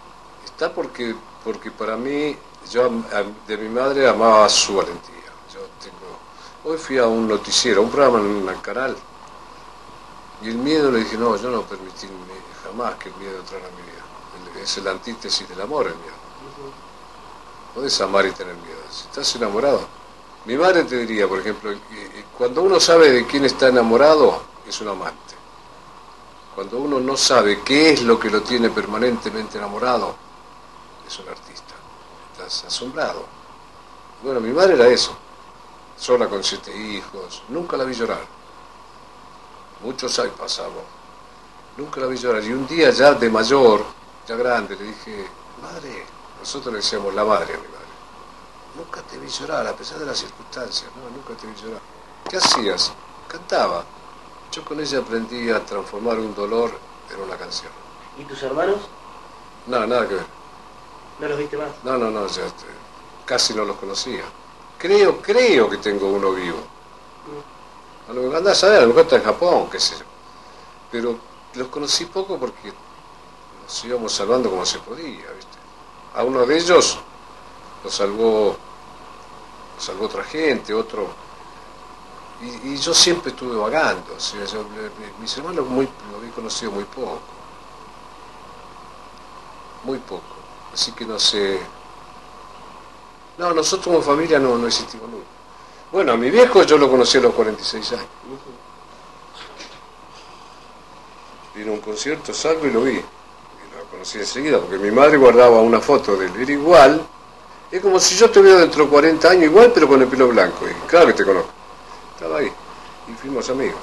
Está 0.45 0.73
porque, 0.73 1.15
porque 1.45 1.71
para 1.71 1.97
mí, 1.97 2.37
yo 2.71 2.91
de 3.47 3.57
mi 3.57 3.69
madre 3.69 4.09
amaba 4.09 4.49
su 4.49 4.77
valentía. 4.77 5.15
Yo 5.53 5.61
tengo, 5.83 6.19
hoy 6.65 6.79
fui 6.79 6.99
a 6.99 7.07
un 7.07 7.29
noticiero, 7.29 7.81
a 7.81 7.85
un 7.85 7.91
programa 7.91 8.19
en 8.21 8.49
el 8.49 8.61
canal, 8.61 8.97
y 10.43 10.49
el 10.49 10.57
miedo 10.57 10.91
le 10.91 11.01
dije, 11.01 11.17
no, 11.17 11.37
yo 11.37 11.51
no 11.51 11.63
permití 11.63 12.07
jamás 12.65 12.95
que 12.97 13.09
el 13.09 13.17
miedo 13.17 13.39
entrara 13.39 13.67
en 13.67 13.77
mi 13.77 13.83
vida. 13.83 14.63
Es 14.63 14.79
el 14.79 14.89
antítesis 14.89 15.49
del 15.49 15.61
amor 15.61 15.87
el 15.87 15.95
miedo. 15.95 16.17
Puedes 17.75 18.01
amar 18.01 18.27
y 18.27 18.33
tener 18.33 18.55
miedo. 18.55 18.79
Si 18.91 19.07
estás 19.07 19.35
enamorado. 19.37 19.81
Mi 20.45 20.57
madre 20.57 20.85
te 20.85 20.97
diría, 20.99 21.29
por 21.29 21.41
ejemplo, 21.41 21.73
cuando 22.37 22.63
uno 22.63 22.81
sabe 22.81 23.11
de 23.11 23.27
quién 23.27 23.45
está 23.45 23.69
enamorado, 23.69 24.43
es 24.67 24.81
un 24.81 24.89
amante. 24.89 25.38
Cuando 26.59 26.79
uno 26.79 26.99
no 26.99 27.17
sabe 27.17 27.63
qué 27.63 27.93
es 27.93 28.03
lo 28.03 28.19
que 28.19 28.29
lo 28.29 28.43
tiene 28.43 28.69
permanentemente 28.69 29.59
enamorado, 29.59 30.17
es 31.07 31.17
un 31.21 31.29
artista. 31.29 31.73
Estás 32.33 32.65
asombrado. 32.65 33.27
Bueno, 34.25 34.41
mi 34.41 34.51
madre 34.51 34.75
era 34.75 34.89
eso. 34.89 35.17
Sola 35.97 36.27
con 36.27 36.43
siete 36.43 36.77
hijos. 36.77 37.45
Nunca 37.51 37.77
la 37.77 37.85
vi 37.85 37.95
llorar. 37.95 38.27
Muchos 39.85 40.19
años 40.19 40.33
pasaban. 40.37 40.73
Nunca 41.77 42.01
la 42.01 42.09
vi 42.09 42.17
llorar. 42.17 42.43
Y 42.43 42.53
un 42.53 42.67
día 42.67 42.91
ya 42.91 43.13
de 43.13 43.31
mayor, 43.31 43.85
ya 44.27 44.35
grande, 44.35 44.75
le 44.75 44.87
dije, 44.87 45.29
madre, 45.63 46.05
nosotros 46.41 46.73
le 46.73 46.81
decíamos 46.81 47.15
la 47.15 47.25
madre 47.25 47.55
a 47.55 47.57
mi 47.57 47.69
madre. 47.69 47.87
Nunca 48.75 49.01
te 49.03 49.17
vi 49.17 49.29
llorar, 49.29 49.65
a 49.65 49.77
pesar 49.77 50.01
de 50.01 50.07
las 50.07 50.19
circunstancias. 50.19 50.91
Nunca 50.97 51.41
te 51.41 51.47
vi 51.47 51.55
llorar. 51.55 51.83
¿Qué 52.29 52.37
hacías? 52.37 52.93
Cantaba. 53.29 53.85
Yo 54.53 54.65
con 54.65 54.81
ella 54.81 54.99
aprendí 54.99 55.51
a 55.51 55.65
transformar 55.65 56.19
un 56.19 56.35
dolor 56.35 56.73
en 57.15 57.21
una 57.21 57.37
canción. 57.37 57.71
¿Y 58.19 58.25
tus 58.25 58.43
hermanos? 58.43 58.81
No, 59.67 59.87
nada 59.87 60.09
que 60.09 60.15
ver. 60.15 60.27
¿No 61.21 61.29
los 61.29 61.39
viste 61.39 61.57
más? 61.57 61.71
No, 61.85 61.99
no, 61.99 62.11
no, 62.11 62.27
ya, 62.27 62.47
este, 62.47 62.65
casi 63.27 63.55
no 63.55 63.65
los 63.65 63.77
conocía. 63.77 64.23
Creo, 64.79 65.21
creo 65.21 65.69
que 65.69 65.77
tengo 65.79 66.09
uno 66.09 66.33
vivo. 66.33 66.59
A 68.09 68.13
lo 68.13 68.23
mejor 68.23 68.37
andás 68.37 68.59
a 68.59 68.61
saber, 68.61 68.79
a 68.79 68.83
lo 68.83 68.89
mejor 68.89 69.03
está 69.03 69.17
en 69.17 69.25
Japón, 69.25 69.69
qué 69.71 69.79
sé 69.79 69.97
yo. 69.99 70.05
Pero 70.91 71.19
los 71.55 71.69
conocí 71.69 72.07
poco 72.07 72.39
porque 72.39 72.73
nos 73.63 73.85
íbamos 73.85 74.13
salvando 74.13 74.49
como 74.49 74.65
se 74.65 74.79
podía, 74.79 75.31
¿viste? 75.33 75.59
A 76.15 76.23
uno 76.23 76.47
de 76.47 76.57
ellos 76.57 76.99
lo 77.85 77.91
salvó, 77.91 78.57
lo 79.77 79.83
salvó 79.83 80.07
otra 80.07 80.25
gente, 80.25 80.73
otro 80.73 81.09
y, 82.41 82.77
yo 82.77 82.95
siempre 82.95 83.31
estuve 83.31 83.57
vagando, 83.57 84.17
mis 85.21 85.37
hermanos 85.37 85.67
muy, 85.67 85.89
lo 86.13 86.19
había 86.19 86.31
conocido 86.31 86.71
muy 86.71 86.85
poco, 86.85 87.21
muy 89.85 89.99
poco, 89.99 90.23
así 90.73 90.93
que 90.93 91.05
no 91.05 91.19
sé. 91.19 91.59
No, 93.39 93.53
nosotros 93.53 93.87
como 93.87 94.03
familia 94.03 94.39
no, 94.39 94.57
no 94.57 94.67
existimos 94.67 95.09
nunca. 95.09 95.27
Bueno, 95.91 96.13
a 96.13 96.17
mi 96.17 96.31
viejo 96.31 96.63
yo 96.65 96.77
lo 96.77 96.91
conocí 96.91 97.19
a 97.19 97.23
los 97.23 97.35
46 97.35 97.93
años. 97.93 98.07
Vino 101.55 101.73
a 101.73 101.75
un 101.75 101.81
concierto, 101.81 102.35
salgo 102.35 102.67
y 102.67 102.71
lo 102.71 102.83
vi. 102.83 102.93
Y 102.93 102.95
lo 102.95 103.85
conocí 103.91 104.19
enseguida, 104.19 104.59
porque 104.59 104.79
mi 104.79 104.91
madre 104.91 105.17
guardaba 105.17 105.61
una 105.61 105.81
foto 105.81 106.17
de 106.17 106.27
él. 106.27 106.33
Era 106.37 106.53
igual. 106.53 107.07
Es 107.71 107.81
como 107.81 107.99
si 108.01 108.17
yo 108.17 108.31
te 108.31 108.41
hubiera 108.41 108.59
dentro 108.59 108.85
de 108.85 108.91
40 108.91 109.31
años 109.31 109.45
igual, 109.45 109.73
pero 109.73 109.89
con 109.89 110.03
el 110.03 110.09
pelo 110.09 110.29
blanco. 110.29 110.67
Y 110.69 110.75
claro 110.89 111.07
que 111.07 111.15
te 111.15 111.25
conozco. 111.25 111.58
Estaba 112.19 112.39
ahí. 112.39 112.51
Y 113.07 113.13
fuimos 113.13 113.49
amigos. 113.49 113.79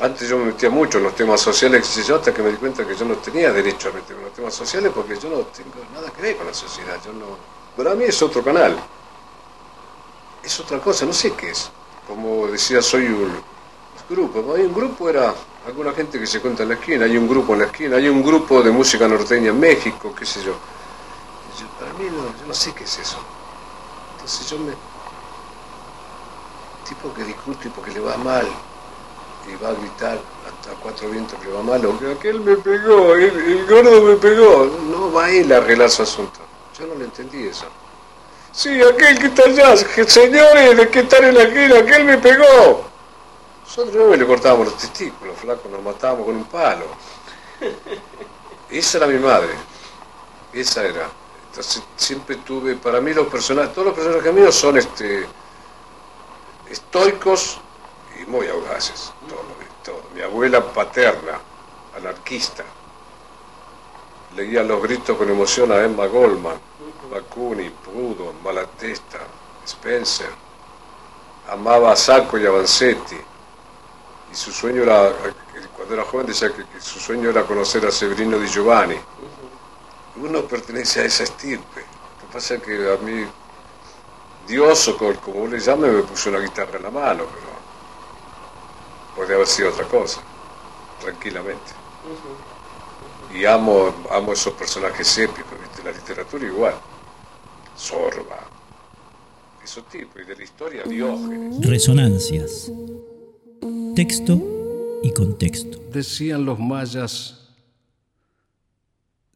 Antes 0.00 0.30
yo 0.30 0.38
me 0.38 0.46
metía 0.46 0.70
mucho 0.70 0.96
en 0.96 1.04
los 1.04 1.14
temas 1.14 1.42
sociales, 1.42 2.06
yo, 2.06 2.16
hasta 2.16 2.32
que 2.32 2.42
me 2.42 2.50
di 2.50 2.56
cuenta 2.56 2.86
que 2.86 2.96
yo 2.96 3.04
no 3.04 3.16
tenía 3.16 3.52
derecho 3.52 3.90
a 3.90 3.92
meterme 3.92 4.22
en 4.22 4.28
los 4.28 4.34
temas 4.34 4.54
sociales 4.54 4.90
porque 4.94 5.18
yo 5.18 5.28
no 5.28 5.40
tengo 5.40 5.84
nada 5.92 6.10
que 6.10 6.22
ver 6.22 6.36
con 6.38 6.46
la 6.46 6.54
sociedad. 6.54 6.98
Yo 7.04 7.12
no... 7.12 7.36
Para 7.76 7.94
mí 7.94 8.04
es 8.04 8.22
otro 8.22 8.42
canal. 8.42 8.78
Es 10.42 10.58
otra 10.58 10.80
cosa, 10.80 11.04
no 11.04 11.12
sé 11.12 11.34
qué 11.34 11.50
es. 11.50 11.70
Como 12.08 12.46
decía, 12.46 12.80
soy 12.80 13.08
un 13.08 13.30
grupo. 14.08 14.54
Hay 14.54 14.62
un 14.62 14.72
grupo, 14.72 15.10
era 15.10 15.34
alguna 15.66 15.92
gente 15.92 16.18
que 16.18 16.26
se 16.26 16.40
cuenta 16.40 16.62
en 16.62 16.70
la 16.70 16.76
esquina, 16.76 17.04
hay 17.04 17.18
un 17.18 17.28
grupo 17.28 17.52
en 17.52 17.60
la 17.60 17.66
esquina, 17.66 17.96
hay 17.96 18.08
un 18.08 18.22
grupo 18.22 18.62
de 18.62 18.70
música 18.70 19.06
norteña 19.06 19.50
en 19.50 19.60
México, 19.60 20.14
qué 20.18 20.24
sé 20.24 20.42
yo. 20.42 20.54
para 21.78 21.92
mí 21.92 22.06
no, 22.06 22.24
yo 22.40 22.46
no 22.46 22.54
sé 22.54 22.72
qué 22.72 22.84
es 22.84 22.98
eso. 22.98 23.18
Entonces 24.16 24.48
yo 24.48 24.58
me, 24.58 24.72
tipo 26.84 27.12
que 27.14 27.24
discute 27.24 27.70
porque 27.70 27.90
le 27.90 28.00
va 28.00 28.16
mal 28.16 28.46
y 29.46 29.62
va 29.62 29.70
a 29.70 29.74
gritar 29.74 30.18
hasta 30.46 30.74
cuatro 30.80 31.10
vientos 31.10 31.38
que 31.38 31.48
le 31.48 31.52
va 31.52 31.62
mal, 31.62 31.84
o 31.84 31.98
que 31.98 32.12
aquel 32.12 32.40
me 32.40 32.56
pegó, 32.56 33.14
el, 33.14 33.66
gordo 33.66 34.02
me 34.02 34.16
pegó. 34.16 34.66
No 34.90 35.12
va 35.12 35.26
a 35.26 35.30
él 35.30 35.52
a 35.52 35.58
arreglar 35.58 35.90
su 35.90 36.02
asunto. 36.02 36.40
Yo 36.78 36.86
no 36.86 36.94
le 36.94 37.04
entendí 37.04 37.46
eso. 37.46 37.66
Sí, 38.52 38.80
aquel 38.82 39.18
que 39.18 39.26
está 39.26 39.44
allá, 39.44 39.76
señores, 39.76 40.76
de 40.76 40.88
que 40.88 41.00
están 41.00 41.24
en 41.24 41.34
la 41.34 41.42
aquel 41.42 42.04
me 42.04 42.18
pegó. 42.18 42.84
Nosotros 43.64 43.94
no 43.94 44.16
le 44.16 44.26
cortábamos 44.26 44.66
los 44.66 44.78
testículos, 44.78 45.36
flaco, 45.38 45.68
nos 45.68 45.82
matábamos 45.82 46.26
con 46.26 46.36
un 46.36 46.44
palo. 46.44 46.86
Esa 48.70 48.98
era 48.98 49.06
mi 49.06 49.18
madre. 49.18 49.50
Esa 50.52 50.84
era. 50.84 51.10
Entonces 51.50 51.82
siempre 51.96 52.36
tuve, 52.36 52.76
para 52.76 53.00
mí 53.00 53.12
los 53.12 53.26
personajes, 53.26 53.72
todos 53.72 53.86
los 53.86 53.94
personajes 53.94 54.32
míos 54.32 54.54
son 54.54 54.78
este 54.78 55.26
estoicos 56.74 57.60
y 58.20 58.28
muy 58.30 58.46
audaces. 58.48 59.12
Todo, 59.28 59.42
todo. 59.82 60.02
Mi 60.14 60.20
abuela 60.20 60.60
paterna, 60.72 61.38
anarquista, 61.96 62.64
leía 64.36 64.62
los 64.62 64.82
gritos 64.82 65.16
con 65.16 65.28
emoción 65.30 65.70
a 65.72 65.82
Emma 65.82 66.06
Goldman, 66.06 66.58
Bakunin, 67.10 67.72
Proudhon, 67.84 68.42
Malatesta, 68.42 69.20
Spencer. 69.64 70.30
Amaba 71.48 71.92
a 71.92 71.96
Sacco 71.96 72.38
y 72.38 72.46
a 72.46 72.50
Vanzetti. 72.50 73.18
Y 74.32 74.34
su 74.34 74.50
sueño 74.50 74.82
era, 74.82 75.12
cuando 75.76 75.94
era 75.94 76.04
joven 76.04 76.26
decía 76.26 76.52
que, 76.52 76.64
que 76.66 76.80
su 76.80 76.98
sueño 76.98 77.30
era 77.30 77.44
conocer 77.44 77.86
a 77.86 77.92
Severino 77.92 78.38
Di 78.38 78.48
Giovanni. 78.48 78.98
Uno 80.16 80.42
pertenece 80.42 81.00
a 81.00 81.04
esa 81.04 81.22
estirpe. 81.22 81.80
Lo 81.80 82.26
que 82.26 82.32
pasa 82.32 82.54
es 82.54 82.62
que 82.62 82.92
a 82.92 82.96
mí, 83.04 83.26
Dios 84.46 84.88
o 84.88 84.96
como 84.96 85.14
como 85.20 85.46
le 85.46 85.58
llame, 85.58 85.88
me 85.88 86.02
puso 86.02 86.30
una 86.30 86.40
guitarra 86.40 86.76
en 86.76 86.82
la 86.82 86.90
mano, 86.90 87.24
pero 87.24 87.54
podría 89.16 89.36
haber 89.36 89.46
sido 89.46 89.70
otra 89.70 89.86
cosa, 89.86 90.20
tranquilamente. 91.00 91.72
Y 93.34 93.44
amo, 93.46 93.92
amo 94.10 94.32
esos 94.32 94.52
personajes 94.54 95.18
épicos, 95.18 95.52
¿viste? 95.60 95.82
la 95.82 95.92
literatura 95.92 96.46
igual. 96.46 96.74
Sorba, 97.76 98.48
esos 99.62 99.88
tipos, 99.88 100.22
y 100.22 100.24
de 100.24 100.36
la 100.36 100.42
historia 100.44 100.82
Diógenes. 100.84 101.66
Resonancias. 101.66 102.70
Texto 103.96 104.38
y 105.02 105.12
contexto. 105.12 105.78
Decían 105.90 106.44
los 106.44 106.58
mayas, 106.58 107.43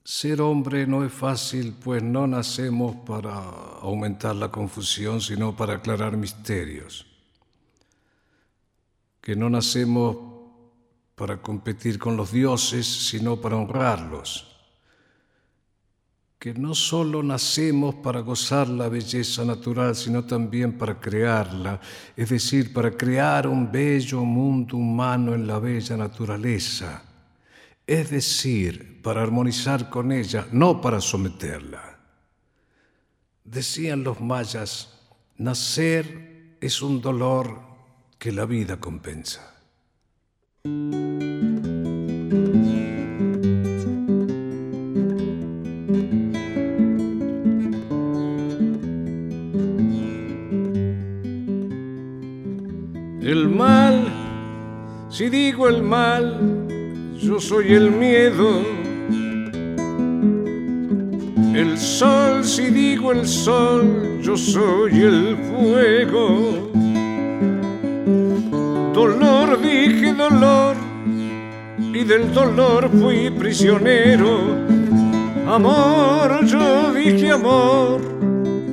ser 0.08 0.40
hombre 0.40 0.86
no 0.86 1.04
es 1.04 1.12
fácil, 1.12 1.74
pues 1.84 2.02
no 2.02 2.26
nacemos 2.26 2.96
para 3.04 3.34
aumentar 3.82 4.34
la 4.34 4.50
confusión, 4.50 5.20
sino 5.20 5.54
para 5.54 5.74
aclarar 5.74 6.16
misterios. 6.16 7.04
Que 9.20 9.36
no 9.36 9.50
nacemos 9.50 10.16
para 11.14 11.42
competir 11.42 11.98
con 11.98 12.16
los 12.16 12.32
dioses, 12.32 12.86
sino 12.86 13.38
para 13.38 13.56
honrarlos. 13.56 14.46
Que 16.38 16.54
no 16.54 16.74
solo 16.74 17.22
nacemos 17.22 17.96
para 17.96 18.20
gozar 18.20 18.66
la 18.70 18.88
belleza 18.88 19.44
natural, 19.44 19.94
sino 19.94 20.24
también 20.24 20.78
para 20.78 20.98
crearla, 20.98 21.82
es 22.16 22.30
decir, 22.30 22.72
para 22.72 22.92
crear 22.92 23.46
un 23.46 23.70
bello 23.70 24.24
mundo 24.24 24.78
humano 24.78 25.34
en 25.34 25.46
la 25.46 25.58
bella 25.58 25.98
naturaleza 25.98 27.02
es 27.88 28.10
decir, 28.10 28.87
para 29.08 29.22
armonizar 29.22 29.88
con 29.88 30.12
ella, 30.12 30.46
no 30.52 30.82
para 30.82 31.00
someterla. 31.00 31.98
Decían 33.42 34.04
los 34.04 34.20
mayas, 34.20 35.00
nacer 35.38 36.58
es 36.60 36.82
un 36.82 37.00
dolor 37.00 37.58
que 38.18 38.32
la 38.32 38.44
vida 38.44 38.78
compensa. 38.78 39.54
El 53.22 53.48
mal, 53.48 55.08
si 55.08 55.30
digo 55.30 55.66
el 55.66 55.82
mal, 55.82 57.16
yo 57.18 57.40
soy 57.40 57.72
el 57.72 57.90
miedo. 57.90 58.77
El 61.58 61.76
sol, 61.76 62.44
si 62.44 62.70
digo 62.70 63.10
el 63.10 63.26
sol, 63.26 64.20
yo 64.22 64.36
soy 64.36 64.92
el 65.02 65.36
fuego. 65.36 66.70
Dolor, 68.94 69.60
dije 69.60 70.12
dolor, 70.12 70.76
y 71.92 72.04
del 72.04 72.32
dolor 72.32 72.88
fui 73.00 73.28
prisionero. 73.30 74.54
Amor, 75.48 76.46
yo 76.46 76.92
dije 76.92 77.32
amor, 77.32 78.02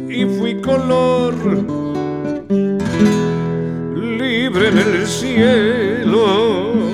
y 0.07 0.23
fui 0.37 0.61
color. 0.61 1.33
Libre 3.95 4.69
en 4.69 4.77
el 4.77 5.07
cielo. 5.07 6.84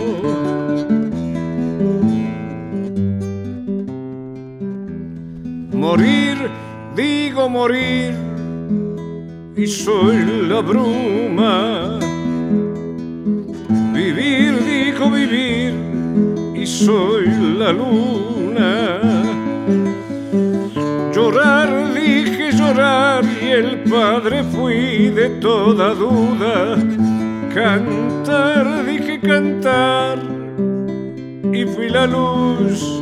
Morir, 5.92 6.38
digo 6.96 7.50
morir, 7.50 8.14
y 9.58 9.68
soy 9.68 10.24
la 10.48 10.62
bruma. 10.62 12.00
Vivir, 13.94 14.54
digo 14.64 15.12
vivir, 15.12 15.74
y 16.56 16.66
soy 16.66 17.26
la 17.60 17.74
luna. 17.74 19.02
Llorar, 21.14 21.94
dije 21.94 22.54
llorar, 22.54 23.26
y 23.42 23.50
el 23.50 23.84
padre 23.84 24.46
fui 24.46 25.10
de 25.10 25.28
toda 25.42 25.94
duda. 25.94 26.78
Cantar, 27.54 28.86
dije 28.86 29.20
cantar, 29.20 30.20
y 31.52 31.66
fui 31.66 31.90
la 31.90 32.08
luz 32.08 33.01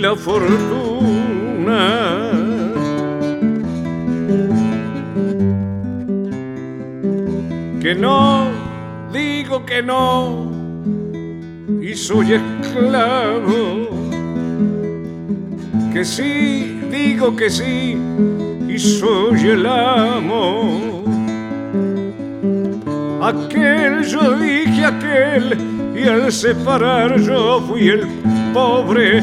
la 0.00 0.16
fortuna. 0.16 1.82
Que 7.80 7.94
no, 7.94 8.48
digo 9.12 9.66
que 9.66 9.82
no, 9.82 10.50
y 11.82 11.94
soy 11.94 12.32
esclavo. 12.34 13.88
Que 15.92 16.04
sí, 16.04 16.80
digo 16.90 17.36
que 17.36 17.50
sí, 17.50 17.98
y 18.68 18.78
soy 18.78 19.48
el 19.48 19.66
amo. 19.66 21.04
Aquel 23.22 24.02
yo 24.04 24.32
dije 24.38 24.86
aquel, 24.86 25.58
y 25.94 26.08
al 26.08 26.32
separar 26.32 27.20
yo 27.20 27.60
fui 27.68 27.88
el 27.88 28.06
pobre 28.54 29.22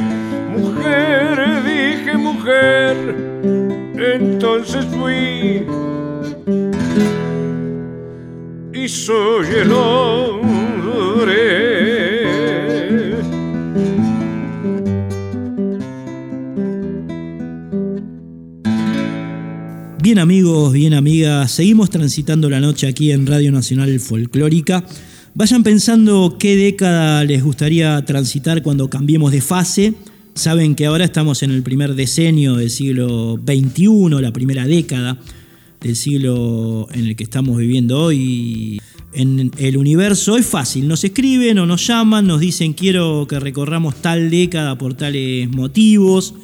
mujer, 0.57 1.63
dije 1.63 2.17
mujer, 2.17 2.95
entonces 4.15 4.85
fui 4.85 5.65
y 8.73 8.87
soy 8.87 9.47
el. 9.61 9.71
Bien 20.07 20.19
amigos, 20.19 20.71
bien 20.71 20.93
amigas, 20.93 21.51
seguimos 21.51 21.89
transitando 21.89 22.49
la 22.49 22.61
noche 22.61 22.87
aquí 22.87 23.11
en 23.11 23.27
Radio 23.27 23.51
Nacional 23.51 23.99
Folclórica. 23.99 24.81
Vayan 25.33 25.63
pensando 25.63 26.37
qué 26.39 26.55
década 26.55 27.25
les 27.25 27.43
gustaría 27.43 28.05
transitar 28.05 28.63
cuando 28.63 28.89
cambiemos 28.89 29.33
de 29.33 29.41
fase. 29.41 29.95
Saben 30.37 30.75
que 30.75 30.85
ahora 30.85 31.03
estamos 31.03 31.41
en 31.41 31.49
el 31.49 31.63
primer 31.63 31.95
decenio 31.95 32.57
del 32.57 32.69
siglo 32.69 33.39
XXI, 33.43 34.21
la 34.21 34.31
primera 34.31 34.67
década 34.67 35.17
del 35.81 35.95
siglo 35.95 36.87
en 36.91 37.07
el 37.07 37.15
que 37.15 37.23
estamos 37.23 37.57
viviendo 37.57 37.99
hoy. 37.99 38.79
En 39.13 39.51
el 39.57 39.77
universo 39.77 40.37
es 40.37 40.45
fácil, 40.45 40.87
nos 40.87 41.03
escriben 41.03 41.57
o 41.57 41.65
nos 41.65 41.87
llaman, 41.87 42.27
nos 42.27 42.39
dicen 42.39 42.73
quiero 42.73 43.25
que 43.27 43.39
recorramos 43.39 43.95
tal 43.95 44.29
década 44.29 44.77
por 44.77 44.93
tales 44.93 45.49
motivos. 45.49 46.35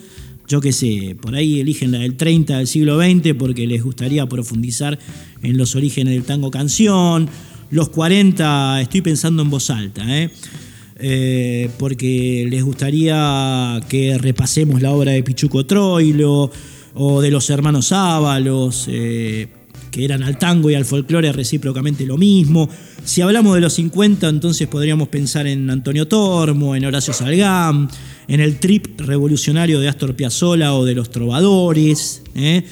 Yo 0.48 0.60
qué 0.60 0.72
sé, 0.72 1.16
por 1.22 1.36
ahí 1.36 1.60
eligen 1.60 1.92
la 1.92 2.00
del 2.00 2.16
30 2.16 2.58
del 2.58 2.66
siglo 2.66 3.00
XX 3.00 3.36
porque 3.38 3.68
les 3.68 3.84
gustaría 3.84 4.26
profundizar 4.26 4.98
en 5.44 5.56
los 5.56 5.76
orígenes 5.76 6.16
del 6.16 6.24
tango 6.24 6.50
canción. 6.50 7.30
Los 7.70 7.90
40, 7.90 8.82
estoy 8.82 9.02
pensando 9.02 9.44
en 9.44 9.52
voz 9.52 9.70
alta, 9.70 10.04
¿eh? 10.20 10.32
Eh, 10.96 11.70
porque 11.80 12.46
les 12.50 12.64
gustaría 12.64 13.80
que 13.90 14.18
repasemos 14.18 14.82
la 14.82 14.92
obra 14.92 15.12
de 15.12 15.24
Pichuco 15.24 15.66
Troilo 15.66 16.52
o 16.94 17.22
de 17.22 17.32
los 17.32 17.50
hermanos 17.50 17.92
Ábalos, 17.92 18.86
eh, 18.90 19.48
que 19.90 20.06
eran 20.06 20.24
al 20.24 20.38
tango 20.38 20.70
y 20.70 20.76
al 20.76 20.86
folclore 20.86 21.32
recíprocamente 21.32 22.06
lo 22.06 22.18
mismo. 22.18 22.70
Si 23.04 23.22
hablamos 23.22 23.56
de 23.56 23.62
los 23.62 23.74
50, 23.74 24.30
entonces 24.30 24.68
podríamos 24.68 25.08
pensar 25.08 25.48
en 25.48 25.70
Antonio 25.70 26.08
Tormo, 26.08 26.76
en 26.76 26.86
Horacio 26.86 27.14
Salgán, 27.14 27.90
en 28.28 28.40
el 28.40 28.60
trip 28.60 29.00
revolucionario 29.02 29.80
de 29.80 29.90
Astor 29.90 30.16
Piazzolla 30.16 30.74
o 30.74 30.86
de 30.86 30.96
los 30.96 31.10
trovadores. 31.10 32.22
¿eh? 32.36 32.64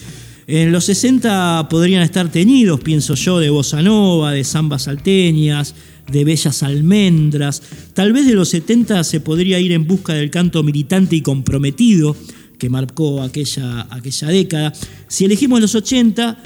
En 0.48 0.72
los 0.72 0.86
60 0.86 1.68
podrían 1.70 2.02
estar 2.02 2.30
teñidos, 2.30 2.80
pienso 2.80 3.16
yo, 3.16 3.40
de 3.40 3.50
bossa 3.50 3.82
nova, 3.82 4.32
de 4.32 4.44
zambas 4.44 4.84
salteñas, 4.84 5.76
de 6.12 6.24
bellas 6.24 6.64
almendras. 6.64 7.62
Tal 7.94 8.14
vez 8.14 8.26
de 8.26 8.34
los 8.34 8.50
70 8.50 9.04
se 9.04 9.20
podría 9.20 9.60
ir 9.60 9.72
en 9.72 9.88
busca 9.88 10.14
del 10.14 10.30
canto 10.30 10.64
militante 10.64 11.16
y 11.16 11.22
comprometido 11.22 12.16
que 12.58 12.70
marcó 12.70 13.22
aquella, 13.22 13.88
aquella 13.90 14.28
década. 14.28 14.74
Si 15.08 15.26
elegimos 15.26 15.62
los 15.62 15.74
80, 15.74 16.38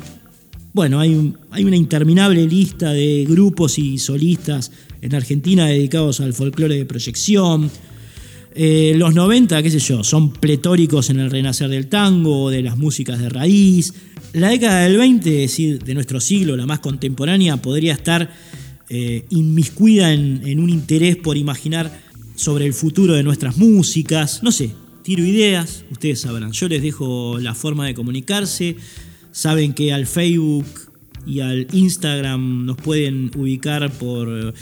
bueno, 0.73 0.99
hay, 0.99 1.33
hay 1.51 1.63
una 1.65 1.75
interminable 1.75 2.45
lista 2.47 2.91
de 2.91 3.25
grupos 3.27 3.77
y 3.77 3.97
solistas 3.97 4.71
en 5.01 5.13
Argentina 5.13 5.65
dedicados 5.67 6.19
al 6.19 6.33
folclore 6.33 6.75
de 6.75 6.85
proyección. 6.85 7.69
Eh, 8.57 8.93
los 8.95 9.13
90, 9.13 9.61
qué 9.61 9.69
sé 9.69 9.79
yo, 9.79 10.03
son 10.03 10.31
pletóricos 10.31 11.09
en 11.09 11.19
el 11.19 11.29
renacer 11.29 11.69
del 11.69 11.87
tango, 11.87 12.49
de 12.49 12.61
las 12.61 12.77
músicas 12.77 13.19
de 13.19 13.27
raíz. 13.27 13.93
La 14.31 14.49
década 14.49 14.83
del 14.83 14.97
20, 14.97 15.43
es 15.43 15.51
decir, 15.51 15.83
de 15.83 15.93
nuestro 15.93 16.19
siglo, 16.21 16.55
la 16.55 16.65
más 16.65 16.79
contemporánea, 16.79 17.57
podría 17.57 17.93
estar 17.93 18.33
eh, 18.89 19.25
inmiscuida 19.29 20.13
en, 20.13 20.59
un 20.59 20.69
interés 20.69 21.15
por 21.15 21.37
imaginar 21.37 21.91
sobre 22.35 22.65
el 22.65 22.73
futuro 22.73 23.13
de 23.13 23.23
nuestras 23.23 23.57
músicas. 23.57 24.43
No 24.43 24.51
sé, 24.51 24.71
tiro 25.01 25.25
ideas, 25.25 25.85
ustedes 25.91 26.21
sabrán. 26.21 26.51
Yo 26.51 26.67
les 26.67 26.83
dejo 26.83 27.39
la 27.39 27.55
forma 27.55 27.87
de 27.87 27.95
comunicarse. 27.95 28.75
Saben 29.31 29.73
que 29.73 29.91
al 29.91 30.05
Facebook 30.05 30.65
y 31.25 31.39
al 31.39 31.67
Instagram 31.73 32.65
nos 32.65 32.77
pueden 32.77 33.31
ubicar 33.35 33.91
por 33.91 34.53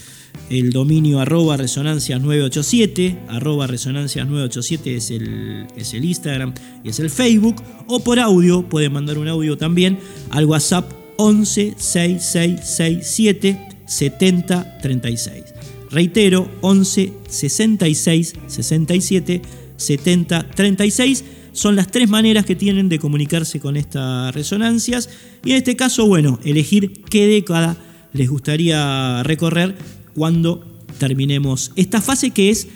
el 0.50 0.72
dominio 0.72 1.20
arroba 1.20 1.58
resonancias 1.58 2.22
987, 2.22 3.26
arroba 3.28 3.68
resonancias 3.68 4.26
987 4.28 4.96
es 4.96 5.12
el, 5.12 5.68
es 5.76 5.94
el 5.94 6.06
Instagram 6.06 6.54
y 6.84 6.90
es 6.90 7.00
el 7.00 7.10
Facebook, 7.10 7.62
o 7.88 8.00
por 8.04 8.20
audio, 8.20 8.68
pueden 8.70 8.94
mandar 8.94 9.18
un 9.18 9.28
audio 9.28 9.58
también 9.58 10.00
al 10.30 10.46
WhatsApp 10.46 10.90
11 11.18 11.76
6667 11.78 13.73
7036. 13.94 15.44
Reitero, 15.92 16.50
11 16.62 17.14
66 17.28 18.34
67 18.48 19.42
70 19.78 20.50
36 20.56 21.24
son 21.54 21.76
las 21.76 21.92
tres 21.92 22.10
maneras 22.10 22.46
que 22.46 22.56
tienen 22.56 22.90
de 22.90 22.98
comunicarse 22.98 23.60
con 23.60 23.78
estas 23.78 24.34
resonancias 24.34 25.10
y 25.46 25.52
en 25.52 25.58
este 25.58 25.76
caso, 25.76 26.08
bueno, 26.08 26.40
elegir 26.44 27.04
qué 27.10 27.28
década 27.28 27.78
les 28.12 28.30
gustaría 28.30 29.22
recorrer 29.24 29.76
cuando 30.16 30.66
terminemos 30.98 31.72
esta 31.76 32.02
fase 32.02 32.32
que 32.32 32.50
es 32.50 32.68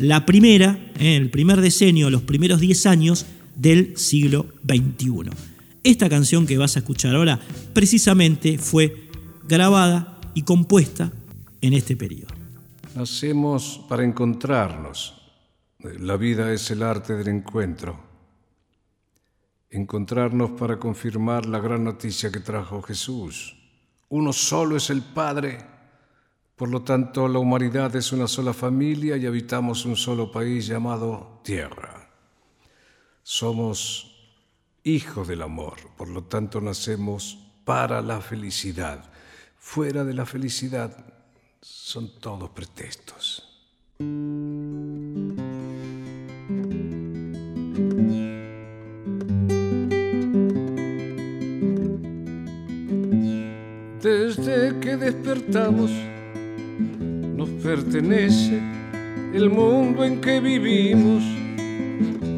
la 0.00 0.24
primera, 0.24 0.78
eh, 0.98 1.16
el 1.16 1.28
primer 1.28 1.60
decenio, 1.60 2.08
los 2.08 2.22
primeros 2.22 2.60
10 2.60 2.86
años 2.86 3.26
del 3.56 3.96
siglo 3.96 4.46
XXI. 4.66 5.30
Esta 5.84 6.08
canción 6.08 6.46
que 6.46 6.56
vas 6.56 6.76
a 6.76 6.78
escuchar 6.78 7.14
ahora 7.14 7.38
precisamente 7.74 8.56
fue 8.56 9.08
grabada 9.46 10.11
y 10.34 10.42
compuesta 10.42 11.10
en 11.60 11.72
este 11.72 11.96
periodo. 11.96 12.34
Nacemos 12.94 13.84
para 13.88 14.04
encontrarnos. 14.04 15.18
La 15.78 16.16
vida 16.16 16.52
es 16.52 16.70
el 16.70 16.82
arte 16.82 17.14
del 17.14 17.28
encuentro. 17.28 17.98
Encontrarnos 19.70 20.50
para 20.52 20.78
confirmar 20.78 21.46
la 21.46 21.58
gran 21.58 21.84
noticia 21.84 22.30
que 22.30 22.40
trajo 22.40 22.82
Jesús. 22.82 23.56
Uno 24.08 24.32
solo 24.32 24.76
es 24.76 24.90
el 24.90 25.02
Padre 25.02 25.72
por 26.62 26.68
lo 26.68 26.82
tanto, 26.82 27.26
la 27.26 27.40
humanidad 27.40 27.96
es 27.96 28.12
una 28.12 28.28
sola 28.28 28.52
familia 28.52 29.16
y 29.16 29.26
habitamos 29.26 29.84
un 29.84 29.96
solo 29.96 30.30
país 30.30 30.66
llamado 30.66 31.40
Tierra. 31.42 32.08
Somos 33.24 34.30
hijos 34.84 35.26
del 35.26 35.42
amor, 35.42 35.74
por 35.96 36.08
lo 36.08 36.22
tanto 36.22 36.60
nacemos 36.60 37.36
para 37.64 38.00
la 38.00 38.20
felicidad. 38.20 39.11
Fuera 39.64 40.04
de 40.04 40.12
la 40.12 40.26
felicidad 40.26 40.94
son 41.62 42.10
todos 42.20 42.50
pretextos. 42.50 43.42
Desde 54.02 54.78
que 54.80 54.96
despertamos, 54.98 55.90
nos 57.34 57.48
pertenece 57.62 58.60
el 59.32 59.48
mundo 59.48 60.04
en 60.04 60.20
que 60.20 60.38
vivimos, 60.40 61.22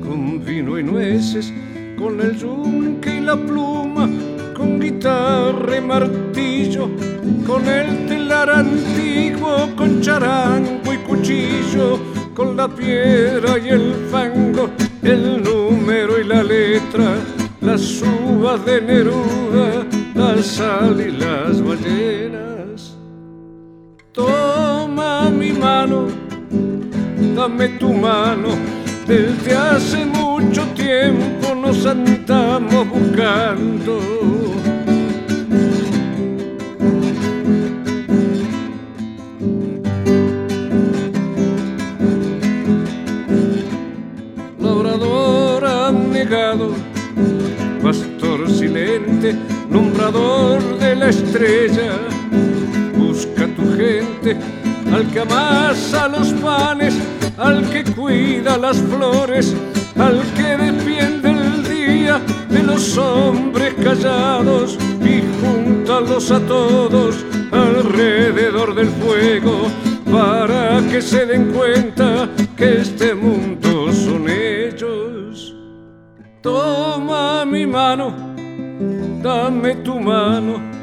con 0.07 0.45
vino 0.45 0.79
y 0.79 0.85
nueces, 0.85 1.53
con 1.99 2.21
el 2.21 2.37
yunque 2.37 3.17
y 3.17 3.21
la 3.21 3.35
pluma, 3.35 4.09
con 4.55 4.79
guitarra 4.79 5.77
y 5.77 5.81
martillo, 5.81 7.14
con 7.47 7.67
el 7.67 8.07
telar 8.07 8.51
antiguo, 8.51 9.75
con 9.77 10.01
charango 10.01 10.93
y 10.93 10.99
cuchillo, 10.99 11.99
con 12.35 12.57
la 12.57 12.69
piedra 12.69 13.59
y 13.59 13.69
el 13.69 13.95
fango, 14.11 14.71
el 15.03 15.43
número 15.43 16.21
y 16.21 16.25
la 16.25 16.43
letra, 16.43 17.17
las 17.61 18.03
uvas 18.03 18.65
de 18.65 18.81
Neruda, 18.81 19.87
la 20.15 20.43
sal 20.43 21.01
y 21.01 21.13
las 21.13 21.63
ballenas. 21.63 22.97
Toma 24.13 25.31
mi 25.31 25.53
mano, 25.53 26.09
dame 27.35 27.69
tu 27.81 27.93
mano. 27.93 28.49
Desde 29.07 29.55
hace 29.55 30.05
mucho 30.07 30.63
tiempo 30.75 31.55
nos 31.55 31.85
andamos 31.85 32.89
buscando. 32.89 34.01
Nombrador 49.71 50.79
de 50.79 50.97
la 50.97 51.09
estrella 51.09 51.99
gente, 53.77 54.37
al 54.93 55.11
que 55.11 55.21
amasa 55.21 56.09
los 56.09 56.33
panes, 56.35 56.95
al 57.37 57.69
que 57.71 57.85
cuida 57.85 58.57
las 58.57 58.79
flores, 58.79 59.55
al 59.97 60.21
que 60.35 60.57
defiende 60.57 61.31
el 61.31 61.65
día 61.65 62.21
de 62.49 62.63
los 62.63 62.97
hombres 62.97 63.75
callados 63.83 64.79
y 65.01 65.23
júntalos 65.41 66.31
a 66.31 66.41
todos 66.41 67.17
alrededor 67.53 68.75
del 68.75 68.89
fuego 68.89 69.69
para 70.11 70.81
que 70.91 71.01
se 71.03 71.27
den 71.27 71.53
cuenta 71.53 72.29
que 72.57 72.81
este 72.81 73.15
mundo 73.15 73.93
son 73.93 74.29
ellos. 74.29 75.55
Toma 76.41 77.45
mi 77.45 77.67
mano, 77.67 78.34
dame 79.23 79.75
tu 79.83 80.01
mano 80.01 80.75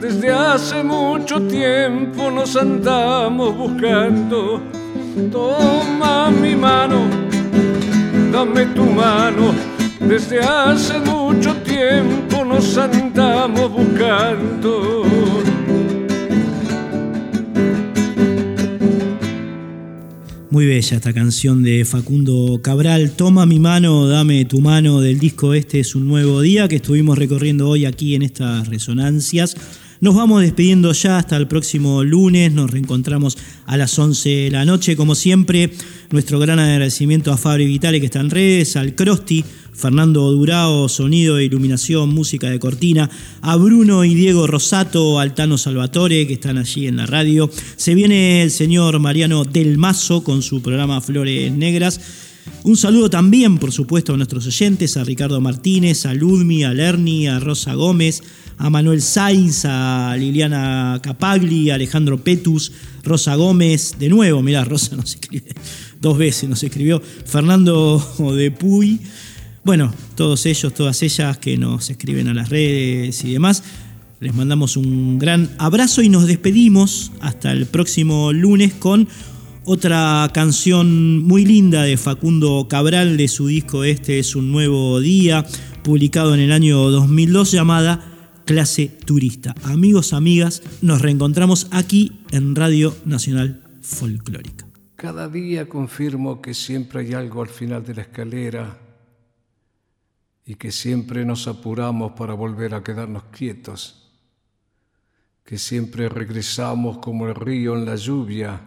desde 0.00 0.30
hace 0.30 0.82
mucho 0.82 1.40
tiempo 1.48 2.30
nos 2.30 2.54
andamos 2.54 3.56
buscando. 3.56 4.60
Toma 5.32 6.30
mi 6.30 6.54
mano, 6.54 7.08
dame 8.30 8.66
tu 8.66 8.84
mano. 8.84 9.54
Desde 9.98 10.40
hace 10.40 10.98
mucho 11.00 11.54
tiempo 11.62 12.44
nos 12.44 12.76
andamos 12.76 13.70
buscando. 13.72 15.55
Muy 20.56 20.64
bella 20.64 20.96
esta 20.96 21.12
canción 21.12 21.62
de 21.62 21.84
Facundo 21.84 22.58
Cabral. 22.62 23.10
Toma 23.10 23.44
mi 23.44 23.58
mano, 23.58 24.08
dame 24.08 24.46
tu 24.46 24.62
mano 24.62 25.02
del 25.02 25.18
disco 25.18 25.52
Este 25.52 25.80
es 25.80 25.94
un 25.94 26.08
nuevo 26.08 26.40
día 26.40 26.66
que 26.66 26.76
estuvimos 26.76 27.18
recorriendo 27.18 27.68
hoy 27.68 27.84
aquí 27.84 28.14
en 28.14 28.22
estas 28.22 28.66
resonancias. 28.66 29.54
Nos 29.98 30.14
vamos 30.14 30.42
despidiendo 30.42 30.92
ya 30.92 31.16
hasta 31.16 31.38
el 31.38 31.48
próximo 31.48 32.04
lunes. 32.04 32.52
Nos 32.52 32.70
reencontramos 32.70 33.38
a 33.64 33.78
las 33.78 33.98
11 33.98 34.28
de 34.28 34.50
la 34.50 34.66
noche. 34.66 34.94
Como 34.94 35.14
siempre, 35.14 35.70
nuestro 36.10 36.38
gran 36.38 36.58
agradecimiento 36.58 37.32
a 37.32 37.38
Fabri 37.38 37.66
Vitale, 37.66 37.98
que 37.98 38.06
está 38.06 38.20
en 38.20 38.28
redes, 38.28 38.76
al 38.76 38.94
Crosti, 38.94 39.42
Fernando 39.72 40.30
Durao, 40.32 40.90
sonido 40.90 41.38
e 41.38 41.44
iluminación, 41.44 42.10
música 42.10 42.50
de 42.50 42.58
cortina, 42.58 43.08
a 43.40 43.56
Bruno 43.56 44.04
y 44.04 44.14
Diego 44.14 44.46
Rosato, 44.46 45.18
Altano 45.18 45.56
Salvatore, 45.56 46.26
que 46.26 46.34
están 46.34 46.58
allí 46.58 46.86
en 46.86 46.96
la 46.96 47.06
radio. 47.06 47.50
Se 47.76 47.94
viene 47.94 48.42
el 48.42 48.50
señor 48.50 48.98
Mariano 48.98 49.44
Del 49.44 49.78
Mazo 49.78 50.22
con 50.22 50.42
su 50.42 50.60
programa 50.60 51.00
Flores 51.00 51.50
Negras. 51.52 52.00
Un 52.64 52.76
saludo 52.76 53.08
también, 53.08 53.58
por 53.58 53.72
supuesto, 53.72 54.12
a 54.12 54.16
nuestros 54.16 54.46
oyentes, 54.46 54.96
a 54.96 55.04
Ricardo 55.04 55.40
Martínez, 55.40 56.04
a 56.04 56.14
Ludmi, 56.14 56.64
a 56.64 56.74
Lerni, 56.74 57.28
a 57.28 57.38
Rosa 57.38 57.74
Gómez, 57.74 58.22
a 58.58 58.70
Manuel 58.70 59.02
Sainz, 59.02 59.64
a 59.64 60.14
Liliana 60.18 61.00
Capagli, 61.02 61.70
a 61.70 61.74
Alejandro 61.74 62.18
Petus, 62.18 62.72
Rosa 63.02 63.34
Gómez, 63.34 63.96
de 63.98 64.08
nuevo, 64.08 64.42
mirá, 64.42 64.64
Rosa 64.64 64.96
no 64.96 65.06
se 65.06 65.18
escribe 65.18 65.54
dos 66.00 66.18
veces 66.18 66.48
nos 66.48 66.62
escribió 66.62 67.02
Fernando 67.24 68.00
de 68.36 68.50
Puy. 68.50 69.00
Bueno, 69.64 69.92
todos 70.14 70.46
ellos, 70.46 70.72
todas 70.74 71.02
ellas 71.02 71.38
que 71.38 71.56
nos 71.56 71.90
escriben 71.90 72.28
a 72.28 72.34
las 72.34 72.48
redes 72.48 73.24
y 73.24 73.32
demás. 73.32 73.62
Les 74.20 74.34
mandamos 74.34 74.76
un 74.76 75.18
gran 75.18 75.50
abrazo 75.58 76.02
y 76.02 76.08
nos 76.08 76.26
despedimos 76.26 77.12
hasta 77.20 77.52
el 77.52 77.66
próximo 77.66 78.32
lunes 78.32 78.72
con 78.74 79.08
otra 79.64 80.30
canción 80.32 81.22
muy 81.24 81.44
linda 81.44 81.82
de 81.82 81.96
Facundo 81.96 82.68
Cabral 82.70 83.16
de 83.16 83.26
su 83.26 83.48
disco 83.48 83.82
Este 83.82 84.20
es 84.20 84.36
un 84.36 84.52
nuevo 84.52 85.00
día, 85.00 85.44
publicado 85.82 86.34
en 86.34 86.40
el 86.40 86.52
año 86.52 86.88
2002 86.90 87.50
llamada 87.50 88.15
Clase 88.46 88.88
Turista. 89.04 89.54
Amigos, 89.64 90.14
amigas, 90.14 90.62
nos 90.80 91.02
reencontramos 91.02 91.68
aquí 91.72 92.20
en 92.30 92.56
Radio 92.56 92.96
Nacional 93.04 93.62
Folclórica. 93.82 94.66
Cada 94.96 95.28
día 95.28 95.68
confirmo 95.68 96.40
que 96.40 96.54
siempre 96.54 97.00
hay 97.00 97.12
algo 97.12 97.42
al 97.42 97.48
final 97.48 97.84
de 97.84 97.94
la 97.94 98.02
escalera 98.02 98.78
y 100.46 100.54
que 100.54 100.72
siempre 100.72 101.26
nos 101.26 101.46
apuramos 101.46 102.12
para 102.12 102.32
volver 102.32 102.74
a 102.74 102.82
quedarnos 102.82 103.24
quietos 103.24 104.06
que 105.46 105.58
siempre 105.58 106.08
regresamos 106.08 106.98
como 106.98 107.28
el 107.28 107.34
río 107.36 107.76
en 107.76 107.86
la 107.86 107.94
lluvia, 107.94 108.60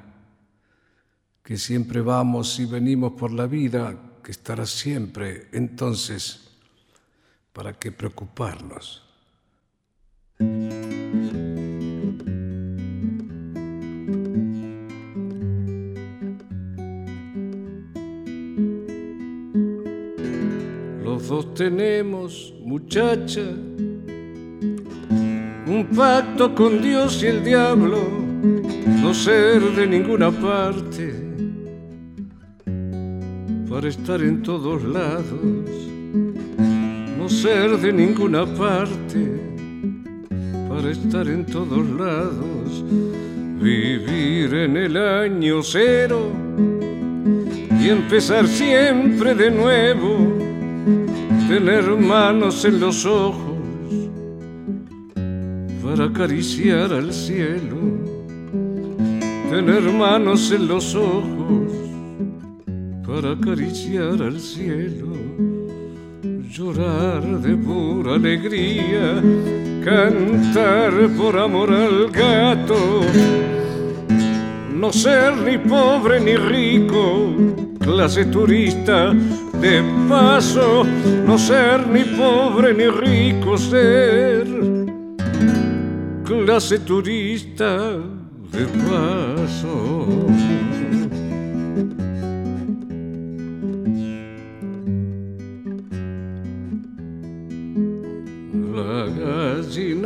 que 1.44 1.58
siempre 1.58 2.00
vamos 2.00 2.58
y 2.58 2.66
venimos 2.66 3.12
por 3.14 3.34
la 3.34 3.48
vida, 3.48 3.98
que 4.24 4.32
estará 4.32 4.66
siempre. 4.66 5.50
Entonces, 5.52 6.52
¿para 7.52 7.74
qué 7.74 7.92
preocuparnos? 7.92 9.09
Los 21.04 21.28
dos 21.28 21.54
tenemos, 21.54 22.54
muchacha, 22.64 23.42
un 25.68 25.88
pacto 25.94 26.56
con 26.56 26.82
Dios 26.82 27.22
y 27.22 27.28
el 27.28 27.44
diablo, 27.44 28.00
no 29.02 29.14
ser 29.14 29.62
de 29.76 29.86
ninguna 29.86 30.32
parte, 30.32 31.14
para 33.70 33.90
estar 33.90 34.22
en 34.22 34.42
todos 34.42 34.84
lados, 34.84 35.26
no 37.18 37.28
ser 37.28 37.78
de 37.78 37.92
ninguna 37.92 38.46
parte, 38.46 39.59
para 40.80 40.92
estar 40.92 41.28
en 41.28 41.46
todos 41.46 41.86
lados, 41.90 42.86
vivir 43.62 44.54
en 44.54 44.78
el 44.78 44.96
año 44.96 45.62
cero 45.62 46.32
y 47.82 47.90
empezar 47.90 48.48
siempre 48.48 49.36
de 49.36 49.52
nuevo, 49.52 50.38
tener 51.50 51.84
manos 51.98 52.64
en 52.64 52.80
los 52.80 53.06
ojos 53.06 53.58
para 55.84 56.06
acariciar 56.06 56.94
al 56.94 57.12
cielo, 57.12 57.76
tener 59.50 59.82
manos 59.82 60.50
en 60.50 60.66
los 60.66 60.96
ojos 60.96 61.74
para 63.06 63.34
acariciar 63.34 64.22
al 64.22 64.40
cielo, 64.40 65.08
llorar 66.50 67.22
de 67.22 67.56
pura 67.56 68.16
alegría, 68.16 69.22
cantar 69.86 70.92
por 71.16 71.38
amor 71.38 71.72
al 71.72 72.10
gato, 72.10 73.02
no 74.74 74.92
ser 74.92 75.38
ni 75.38 75.60
pobre 75.60 76.20
ni 76.20 76.36
rico, 76.36 77.36
clase 77.80 78.26
turista 78.26 79.14
de 79.14 79.84
paso, 80.10 80.84
no 81.26 81.38
ser 81.38 81.88
ni 81.88 82.04
pobre 82.04 82.74
ni 82.74 82.88
rico, 82.88 83.56
ser 83.56 84.48
clase 86.26 86.80
turista 86.80 87.92
de 88.52 88.66
paso. 88.90 90.59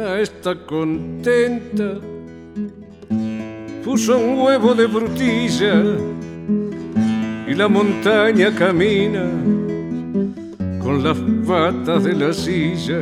Está 0.03 0.53
contenta, 0.65 1.99
puso 3.83 4.17
un 4.17 4.41
huevo 4.41 4.73
de 4.73 4.87
frutilla 4.87 5.81
y 7.47 7.53
la 7.53 7.67
montaña 7.69 8.53
camina 8.53 9.23
con 10.81 11.03
las 11.03 11.17
patas 11.47 12.03
de 12.03 12.13
la 12.15 12.33
silla 12.33 12.99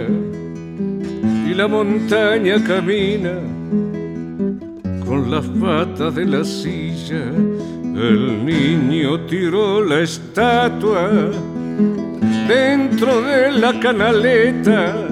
y 1.49 1.53
la 1.53 1.67
montaña 1.67 2.63
camina 2.63 3.33
con 5.05 5.31
las 5.31 5.45
patas 5.47 6.15
de 6.15 6.25
la 6.25 6.43
silla. 6.43 7.23
El 7.95 8.45
niño 8.45 9.25
tiró 9.25 9.83
la 9.83 10.01
estatua 10.01 11.09
dentro 12.47 13.21
de 13.21 13.51
la 13.51 13.79
canaleta 13.79 15.10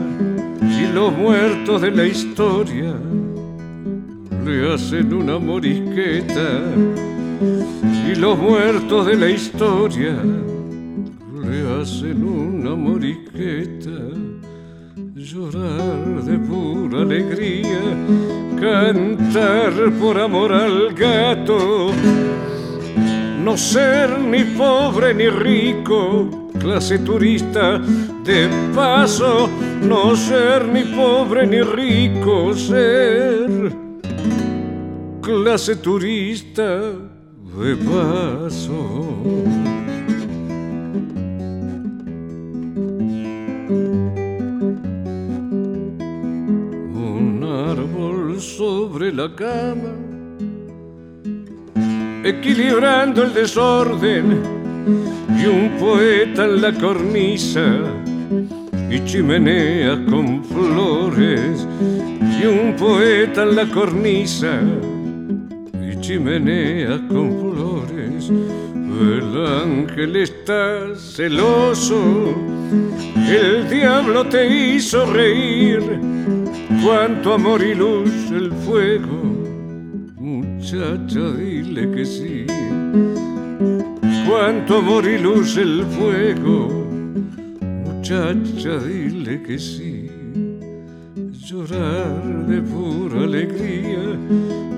los 0.94 1.12
muertos 1.16 1.82
de 1.82 1.92
la 1.92 2.06
historia 2.06 2.94
le 4.46 4.74
hacen 4.74 5.14
una 5.14 5.38
morisqueta. 5.38 6.62
Y 8.10 8.16
los 8.16 8.38
muertos 8.38 9.06
de 9.06 9.16
la 9.16 9.30
historia 9.30 10.16
le 11.44 11.82
hacen 11.82 12.24
una 12.24 12.76
morisqueta. 12.76 14.00
Llorar 15.16 16.24
de 16.24 16.40
pura 16.40 17.02
alegría, 17.02 17.82
cantar 18.60 19.74
por 20.00 20.18
amor 20.18 20.54
al 20.54 20.94
gato, 20.94 21.92
no 23.44 23.58
ser 23.58 24.18
ni 24.20 24.44
pobre 24.44 25.14
ni 25.14 25.28
rico, 25.30 26.50
clase 26.60 27.00
turista 27.00 27.80
de 28.24 28.50
paso, 28.74 29.49
no 29.82 30.16
ser 30.16 30.68
ni 30.68 30.84
pobre 30.84 31.46
ni 31.48 31.62
rico, 31.62 32.54
ser 32.54 33.72
clase 35.22 35.76
turista 35.76 36.82
de 37.58 37.76
paso. 37.76 39.10
sobre 48.40 49.12
la 49.12 49.34
cama, 49.36 49.94
equilibrando 52.24 53.24
el 53.24 53.34
desorden 53.34 54.42
y 55.38 55.46
un 55.46 55.78
poeta 55.80 56.46
en 56.46 56.62
la 56.62 56.74
cornisa 56.74 57.64
y 58.90 59.04
chimenea 59.06 60.04
con 60.10 60.44
flores 60.44 61.68
y 62.42 62.46
un 62.46 62.76
poeta 62.76 63.44
en 63.44 63.56
la 63.56 63.66
cornisa 63.68 64.62
y 65.82 66.00
chimenea 66.00 67.00
con 67.08 67.40
flores. 67.40 68.32
El 69.00 69.46
ángel 69.46 70.16
está 70.16 70.96
celoso, 70.96 72.34
el 73.16 73.70
diablo 73.70 74.26
te 74.26 74.48
hizo 74.48 75.06
reír 75.06 75.82
cuánto 76.84 77.34
amor 77.34 77.62
y 77.62 77.76
luz 77.76 78.12
el 78.32 78.52
fuego. 78.52 79.20
Muchacha, 80.18 81.32
dile 81.38 81.92
que 81.92 82.06
sí. 82.06 82.46
Cuánto 84.28 84.78
amor 84.80 85.06
y 85.08 85.18
luz 85.18 85.58
el 85.58 85.86
fuego. 85.86 86.89
Muchacha, 88.00 88.78
dile 88.80 89.44
que 89.44 89.60
sí. 89.60 90.10
Llorar 91.46 92.46
de 92.48 92.62
pura 92.62 93.26
alegría, 93.26 94.18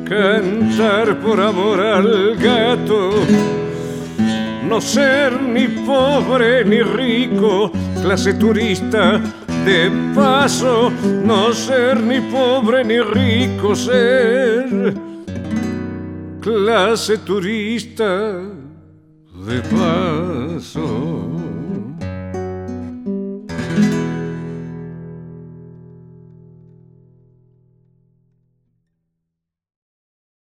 cantar 0.09 1.19
por 1.21 1.39
amor 1.39 1.79
al 1.79 2.35
gato. 2.37 3.11
No 4.67 4.81
ser 4.81 5.39
ni 5.39 5.67
pobre 5.85 6.65
ni 6.65 6.81
rico, 6.81 7.71
clase 8.01 8.33
turista 8.33 9.21
de 9.65 9.91
paso, 10.15 10.91
no 11.23 11.53
ser 11.53 11.99
ni 12.01 12.19
pobre 12.21 12.83
ni 12.83 12.99
rico, 13.01 13.75
ser 13.75 14.95
clase 16.41 17.19
turista 17.19 18.41
de 19.45 19.61
paso. 19.69 21.30